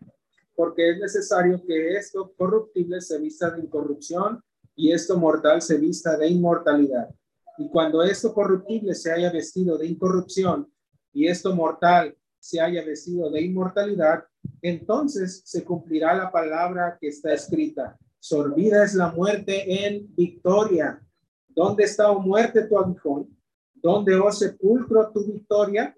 [0.55, 4.43] porque es necesario que esto corruptible se vista de incorrupción
[4.75, 7.09] y esto mortal se vista de inmortalidad.
[7.57, 10.71] Y cuando esto corruptible se haya vestido de incorrupción
[11.13, 14.25] y esto mortal se haya vestido de inmortalidad,
[14.61, 17.97] entonces se cumplirá la palabra que está escrita.
[18.19, 21.01] Sorbida es la muerte en victoria.
[21.47, 23.35] ¿Dónde está, o oh muerte, tu aguijón?
[23.73, 25.95] ¿Dónde, oh sepulcro, tu victoria?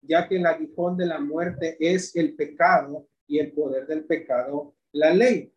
[0.00, 4.74] Ya que el aguijón de la muerte es el pecado y el poder del pecado,
[4.92, 5.52] la ley.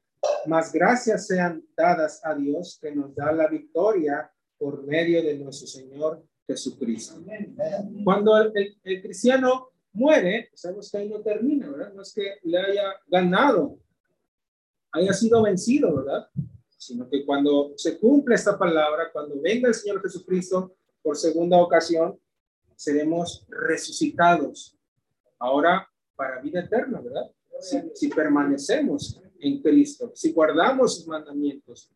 [0.45, 5.67] Mas gracias sean dadas a Dios que nos da la victoria por medio de nuestro
[5.67, 7.21] Señor Jesucristo.
[8.03, 11.93] Cuando el, el cristiano muere, sabemos que ahí no termina, ¿verdad?
[11.93, 13.79] No es que le haya ganado,
[14.91, 16.29] haya sido vencido, ¿verdad?
[16.77, 22.19] Sino que cuando se cumple esta palabra, cuando venga el Señor Jesucristo por segunda ocasión,
[22.75, 24.77] seremos resucitados.
[25.39, 25.87] Ahora
[26.17, 27.31] para vida eterna, ¿verdad?
[27.93, 31.91] Si, permanecemos en Cristo, si guardamos sus mandamientos.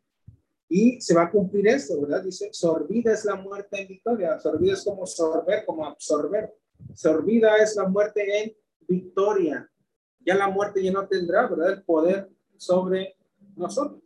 [0.73, 2.23] Y se va a cumplir esto, ¿verdad?
[2.23, 4.39] Dice, sorbida es la muerte en victoria.
[4.39, 6.55] Sorbida es como sorber, como absorber.
[6.93, 8.55] Sorbida es la muerte en
[8.87, 9.69] victoria.
[10.21, 11.73] Ya la muerte ya no tendrá, ¿verdad?
[11.73, 13.17] El poder sobre
[13.57, 14.01] nosotros,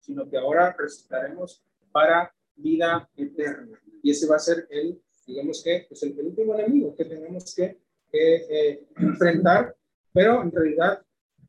[0.00, 1.62] sino que ahora resucitaremos
[1.92, 3.80] para vida eterna.
[4.02, 7.54] Y ese va a ser el, digamos que, es pues, el último enemigo que tenemos
[7.54, 7.78] que
[8.12, 9.76] eh, enfrentar,
[10.12, 11.00] pero en realidad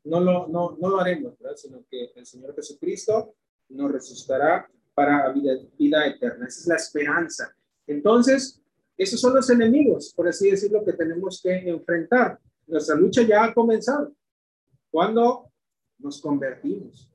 [0.04, 1.56] no lo, no, no lo haremos, ¿verdad?
[1.56, 3.34] Sino que el Señor Jesucristo
[3.68, 6.46] nos resucitará para vida, vida eterna.
[6.46, 7.54] Esa es la esperanza.
[7.86, 8.60] Entonces,
[8.96, 12.38] esos son los enemigos, por así decirlo, que tenemos que enfrentar.
[12.66, 14.12] Nuestra lucha ya ha comenzado.
[14.90, 15.50] Cuando
[15.98, 17.08] nos convertimos,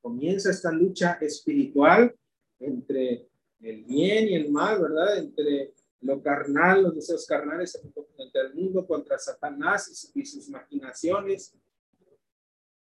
[0.00, 2.14] comienza esta lucha espiritual
[2.58, 3.28] entre
[3.60, 5.18] el bien y el mal, ¿verdad?
[5.18, 7.80] Entre lo carnal, los deseos carnales
[8.16, 11.54] contra el mundo, contra Satanás y sus maquinaciones.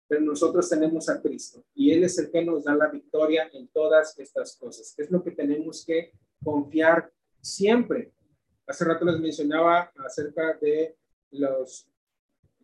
[0.09, 3.69] Pero nosotros tenemos a Cristo y Él es el que nos da la victoria en
[3.69, 4.95] todas estas cosas.
[4.97, 8.11] Es lo que tenemos que confiar siempre.
[8.67, 10.97] Hace rato les mencionaba acerca de
[11.31, 11.87] los,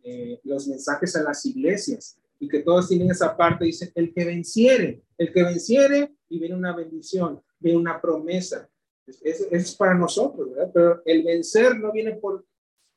[0.03, 3.65] eh, los mensajes a las iglesias y que todos tienen esa parte.
[3.65, 8.69] Dice, el que venciere, el que venciere y viene una bendición, viene una promesa.
[9.05, 10.71] Eso es, para nosotros, ¿verdad?
[10.73, 12.43] Pero el vencer no viene por,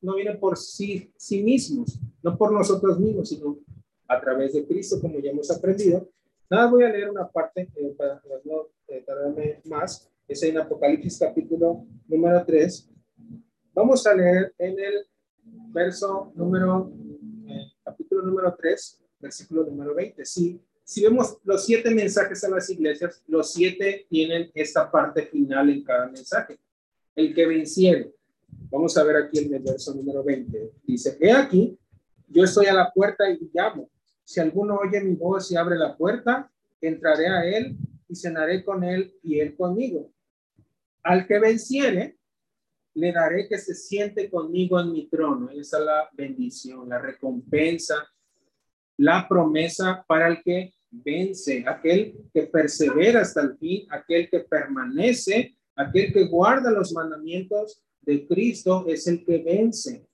[0.01, 3.59] no viene por sí, sí mismos, no por nosotros mismos, sino
[4.09, 6.09] a través de Cristo, como ya hemos aprendido.
[6.49, 10.09] Nada, voy a leer una parte eh, para, no eh, tardarme más.
[10.27, 12.89] Es en Apocalipsis capítulo número 3.
[13.73, 15.05] Vamos a leer en el
[15.71, 16.91] verso número,
[17.47, 20.25] eh, capítulo número 3, versículo número 20.
[20.25, 25.69] Sí, si vemos los siete mensajes a las iglesias, los siete tienen esta parte final
[25.69, 26.57] en cada mensaje.
[27.15, 28.11] El que venciere.
[28.71, 30.71] Vamos a ver aquí en el verso número 20.
[30.83, 31.77] Dice, he aquí,
[32.27, 33.87] yo estoy a la puerta y llamo.
[34.29, 37.75] Si alguno oye mi voz y abre la puerta, entraré a él
[38.07, 40.11] y cenaré con él y él conmigo.
[41.01, 42.15] Al que venciere,
[42.93, 45.49] le daré que se siente conmigo en mi trono.
[45.49, 48.07] Esa es la bendición, la recompensa,
[48.97, 55.57] la promesa para el que vence, aquel que persevera hasta el fin, aquel que permanece,
[55.75, 60.05] aquel que guarda los mandamientos de Cristo es el que vence.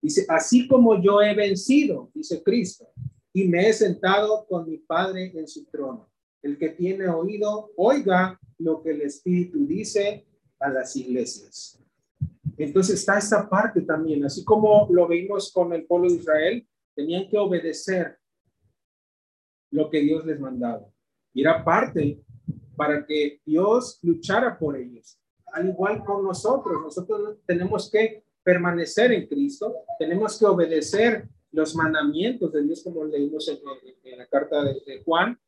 [0.00, 2.90] Dice, así como yo he vencido, dice Cristo,
[3.32, 6.08] y me he sentado con mi Padre en su trono.
[6.42, 10.26] El que tiene oído, oiga lo que el Espíritu dice
[10.58, 11.78] a las iglesias.
[12.56, 17.28] Entonces está esta parte también, así como lo vimos con el pueblo de Israel, tenían
[17.28, 18.18] que obedecer
[19.70, 20.86] lo que Dios les mandaba.
[21.32, 22.20] Y era parte
[22.76, 25.18] para que Dios luchara por ellos.
[25.52, 32.52] Al igual con nosotros, nosotros tenemos que permanecer en Cristo, tenemos que obedecer los mandamientos
[32.52, 35.38] de Dios, como leímos en, la carta de, Juan.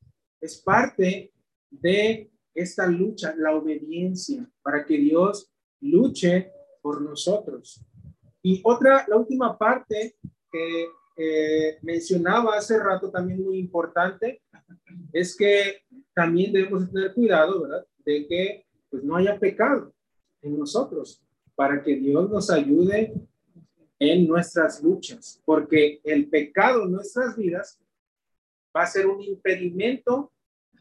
[0.41, 1.33] Es parte
[1.71, 5.51] de esta lucha, la obediencia, para que Dios
[5.81, 7.85] luche por nosotros.
[8.43, 10.17] Y otra, la última parte
[10.51, 10.87] que
[11.17, 14.43] eh, mencionaba hace rato también muy importante
[15.13, 15.83] es que
[16.15, 17.87] también debemos tener cuidado, ¿verdad?
[18.05, 19.95] De que pues no haya pecado
[20.43, 21.23] en nosotros
[21.55, 23.15] para que Dios nos ayude
[24.05, 27.81] en nuestras luchas, porque el pecado en nuestras vidas
[28.77, 30.33] va a ser un impedimento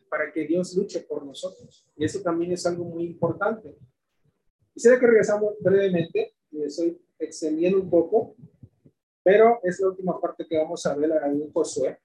[0.09, 1.87] para que Dios luche por nosotros.
[1.95, 3.77] Y eso también es algo muy importante.
[4.73, 8.35] Quisiera que regresamos brevemente, me estoy extendiendo un poco,
[9.21, 11.99] pero es la última parte que vamos a ver en Josué.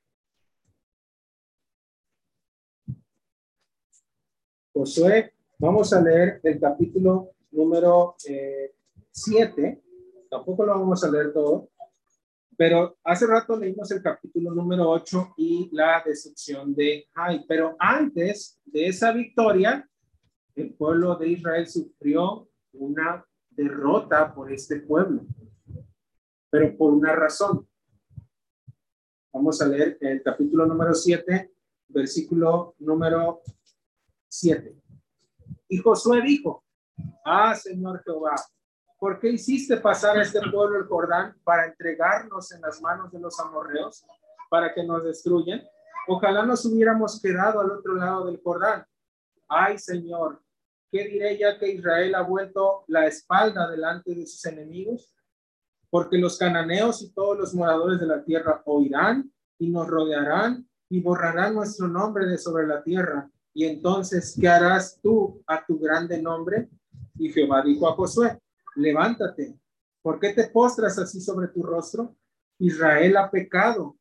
[4.75, 9.62] Josué, vamos a leer el capítulo número 7.
[9.62, 9.86] Eh,
[10.31, 11.70] Tampoco lo vamos a leer todo,
[12.57, 17.45] pero hace rato leímos el capítulo número 8 y la destrucción de Jai.
[17.47, 19.89] Pero antes de esa victoria,
[20.55, 25.22] el pueblo de Israel sufrió una derrota por este pueblo
[26.57, 27.68] pero por una razón.
[29.33, 31.53] Vamos a leer el capítulo número 7,
[31.89, 33.43] versículo número
[34.27, 34.74] 7.
[35.68, 36.64] Y Josué dijo,
[37.27, 38.37] ah, Señor Jehová,
[38.99, 43.21] ¿por qué hiciste pasar a este pueblo el Jordán para entregarnos en las manos de
[43.21, 44.05] los amorreos,
[44.49, 45.63] para que nos destruyan?
[46.09, 48.85] Ojalá nos hubiéramos quedado al otro lado del Jordán.
[49.49, 50.41] Ay, Señor,
[50.91, 55.13] ¿qué diré ya que Israel ha vuelto la espalda delante de sus enemigos?
[55.91, 61.01] porque los cananeos y todos los moradores de la tierra oirán y nos rodearán y
[61.01, 63.31] borrarán nuestro nombre de sobre la tierra.
[63.55, 66.69] Y entonces, ¿qué harás tú a tu grande nombre?
[67.19, 68.39] Y Jehová dijo a Josué,
[68.77, 69.59] levántate,
[70.03, 72.14] ¿por qué te postras así sobre tu rostro?
[72.59, 73.97] Israel ha pecado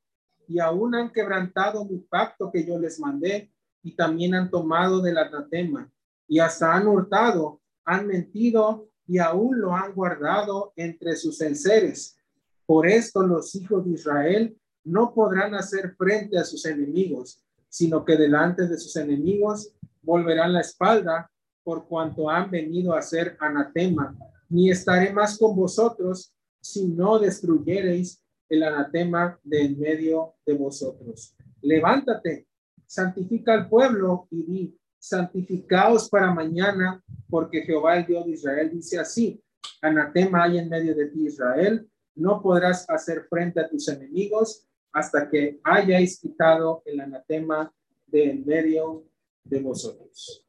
[0.48, 3.52] y aún han quebrantado mi pacto que yo les mandé
[3.82, 5.92] y también han tomado del anatema
[6.28, 12.18] y hasta han hurtado, han mentido y aún lo han guardado entre sus enseres.
[12.66, 18.18] Por esto los hijos de Israel no podrán hacer frente a sus enemigos, sino que
[18.18, 21.30] delante de sus enemigos volverán la espalda
[21.64, 24.16] por cuanto han venido a ser anatema.
[24.50, 31.36] Ni estaré más con vosotros si no destruyereis el anatema de en medio de vosotros.
[31.62, 32.48] Levántate,
[32.86, 39.00] santifica al pueblo y di, santificaos para mañana, porque Jehová el Dios de Israel dice
[39.00, 39.42] así,
[39.82, 45.30] anatema hay en medio de ti Israel, no podrás hacer frente a tus enemigos hasta
[45.30, 47.72] que hayáis quitado el anatema
[48.08, 49.06] de en medio
[49.44, 50.46] de vosotros.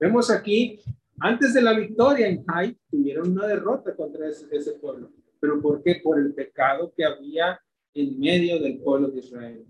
[0.00, 0.80] Vemos aquí
[1.20, 5.10] Antes de la victoria en Jai, tuvieron una derrota contra ese, ese pueblo.
[5.40, 6.00] ¿Pero por qué?
[6.02, 7.60] Por el pecado que había
[7.94, 9.66] en medio del pueblo de Israel.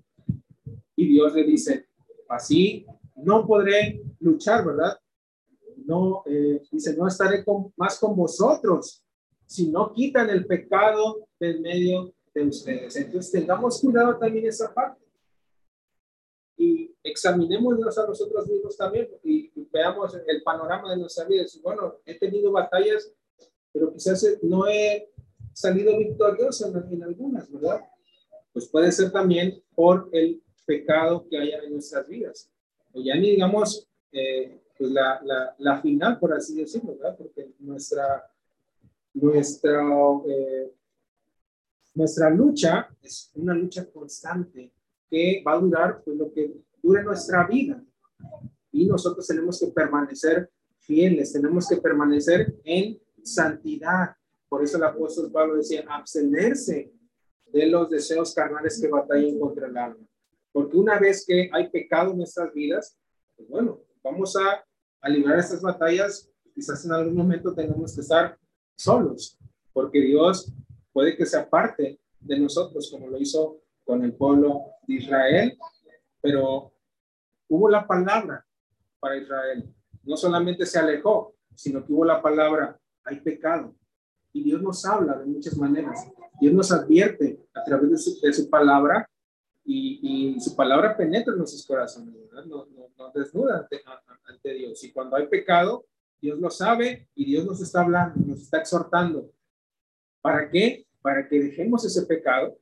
[0.96, 1.88] Y Dios le dice,
[2.28, 2.86] así
[3.16, 4.98] no podré luchar, ¿verdad?
[5.84, 7.44] No, eh, dice, no estaré
[7.76, 9.04] más con vosotros
[9.46, 12.96] si no quitan el pecado del medio de ustedes.
[12.96, 15.03] Entonces tengamos cuidado también esa parte.
[16.56, 21.44] Y examinémonos a nosotros mismos también y, veamos el panorama de nuestra vida.
[21.60, 23.10] Bueno, he tenido batallas,
[23.72, 25.10] pero quizás no he
[25.52, 27.80] salido victorioso en, en algunas, ¿verdad?
[28.52, 32.48] Pues puede ser también por el pecado que haya en nuestras vidas.
[32.92, 37.16] O ya ni digamos eh, pues la, la, la, final, por así decirlo, ¿verdad?
[37.16, 38.30] Porque nuestra,
[39.14, 39.82] nuestra,
[40.28, 40.72] eh,
[41.94, 44.72] nuestra lucha es una lucha constante
[45.10, 47.82] que va a durar pues, lo que dure nuestra vida.
[48.72, 54.16] Y nosotros tenemos que permanecer fieles, tenemos que permanecer en santidad.
[54.48, 56.92] Por eso el apóstol Pablo decía, abstenerse
[57.46, 60.06] de los deseos carnales que batallan contra el alma.
[60.52, 62.96] Porque una vez que hay pecado en nuestras vidas,
[63.36, 64.64] pues bueno, vamos a,
[65.00, 66.30] a librar estas batallas.
[66.54, 68.38] Quizás en algún momento tengamos que estar
[68.76, 69.38] solos,
[69.72, 70.52] porque Dios
[70.92, 75.58] puede que sea parte de nosotros, como lo hizo con el pueblo de Israel,
[76.20, 76.72] pero
[77.48, 78.44] hubo la palabra
[78.98, 79.68] para Israel.
[80.02, 83.74] No solamente se alejó, sino que hubo la palabra, hay pecado.
[84.32, 86.10] Y Dios nos habla de muchas maneras.
[86.40, 89.08] Dios nos advierte a través de su, palabra
[89.64, 92.44] y, su palabra penetra en nuestros corazones, ¿verdad?
[92.46, 92.68] Nos,
[93.14, 93.82] desnuda ante,
[94.26, 94.82] ante, Dios.
[94.82, 95.84] Y cuando hay pecado,
[96.20, 99.30] Dios lo sabe y Dios nos está hablando, nos está exhortando.
[100.20, 100.86] ¿Para qué?
[101.00, 102.58] Para que dejemos ese pecado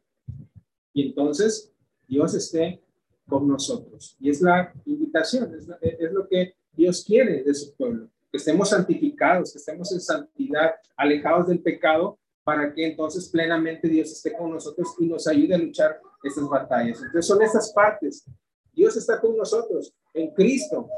[0.92, 1.72] y entonces
[2.06, 2.82] Dios esté
[3.26, 4.16] con nosotros.
[4.20, 9.52] Y es la invitación, es, lo que Dios quiere de su pueblo, que estemos santificados,
[9.52, 14.94] que estemos en santidad, alejados del pecado para que entonces plenamente Dios esté con nosotros
[14.98, 16.98] y nos ayude a luchar estas batallas.
[16.98, 18.24] Entonces son estas partes.
[18.72, 20.88] Dios está con nosotros en Cristo.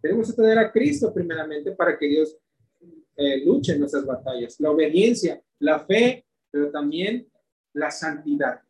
[0.00, 2.36] Tenemos que tener a Cristo primeramente para que Dios
[3.16, 4.58] eh, luche en nuestras batallas.
[4.58, 7.28] La obediencia, la fe, pero también
[7.72, 8.60] la santidad.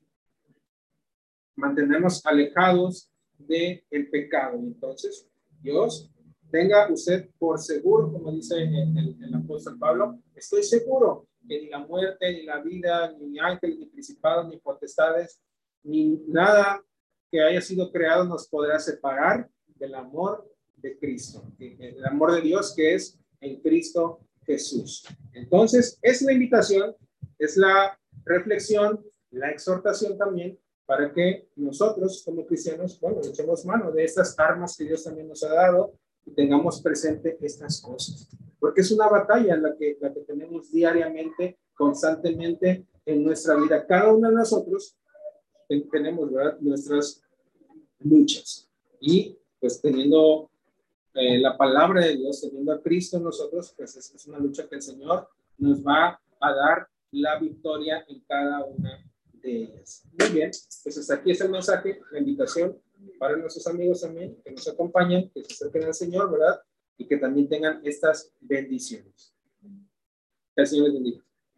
[1.61, 4.59] Mantenernos alejados del el pecado.
[4.59, 5.29] Entonces,
[5.61, 6.11] Dios
[6.51, 11.79] tenga usted por seguro, como dice el, el apóstol Pablo, estoy seguro que ni la
[11.79, 15.41] muerte, ni la vida, ni ángeles, ni principados, ni potestades,
[15.83, 16.83] ni nada
[17.31, 22.75] que haya sido creado nos podrá separar del amor de Cristo, el amor de Dios
[22.75, 25.07] que es en Cristo Jesús.
[25.33, 26.95] Entonces, es la invitación,
[27.39, 30.59] es la reflexión, la exhortación también
[30.91, 35.45] para que nosotros como cristianos, bueno, echemos mano de estas armas que Dios también nos
[35.45, 35.93] ha dado
[36.27, 38.29] y tengamos presente estas cosas.
[38.59, 43.87] Porque es una batalla la que, la que tenemos diariamente, constantemente en nuestra vida.
[43.87, 44.97] Cada uno de nosotros
[45.69, 46.29] tenemos
[46.59, 47.23] nuestras
[48.01, 48.69] luchas.
[48.99, 50.51] Y pues teniendo
[51.15, 54.69] eh, la palabra de Dios, teniendo a Cristo en nosotros, pues es, es una lucha
[54.69, 59.05] que el Señor nos va a dar la victoria en cada una
[59.43, 60.51] Muy bien,
[60.83, 62.77] pues hasta aquí es el mensaje, la invitación
[63.19, 66.61] para nuestros amigos también que nos acompañan, que se acerquen al Señor, ¿verdad?
[67.01, 69.35] y que también tengan estas bendiciones.
[70.55, 71.25] Que el Señor les bendiga.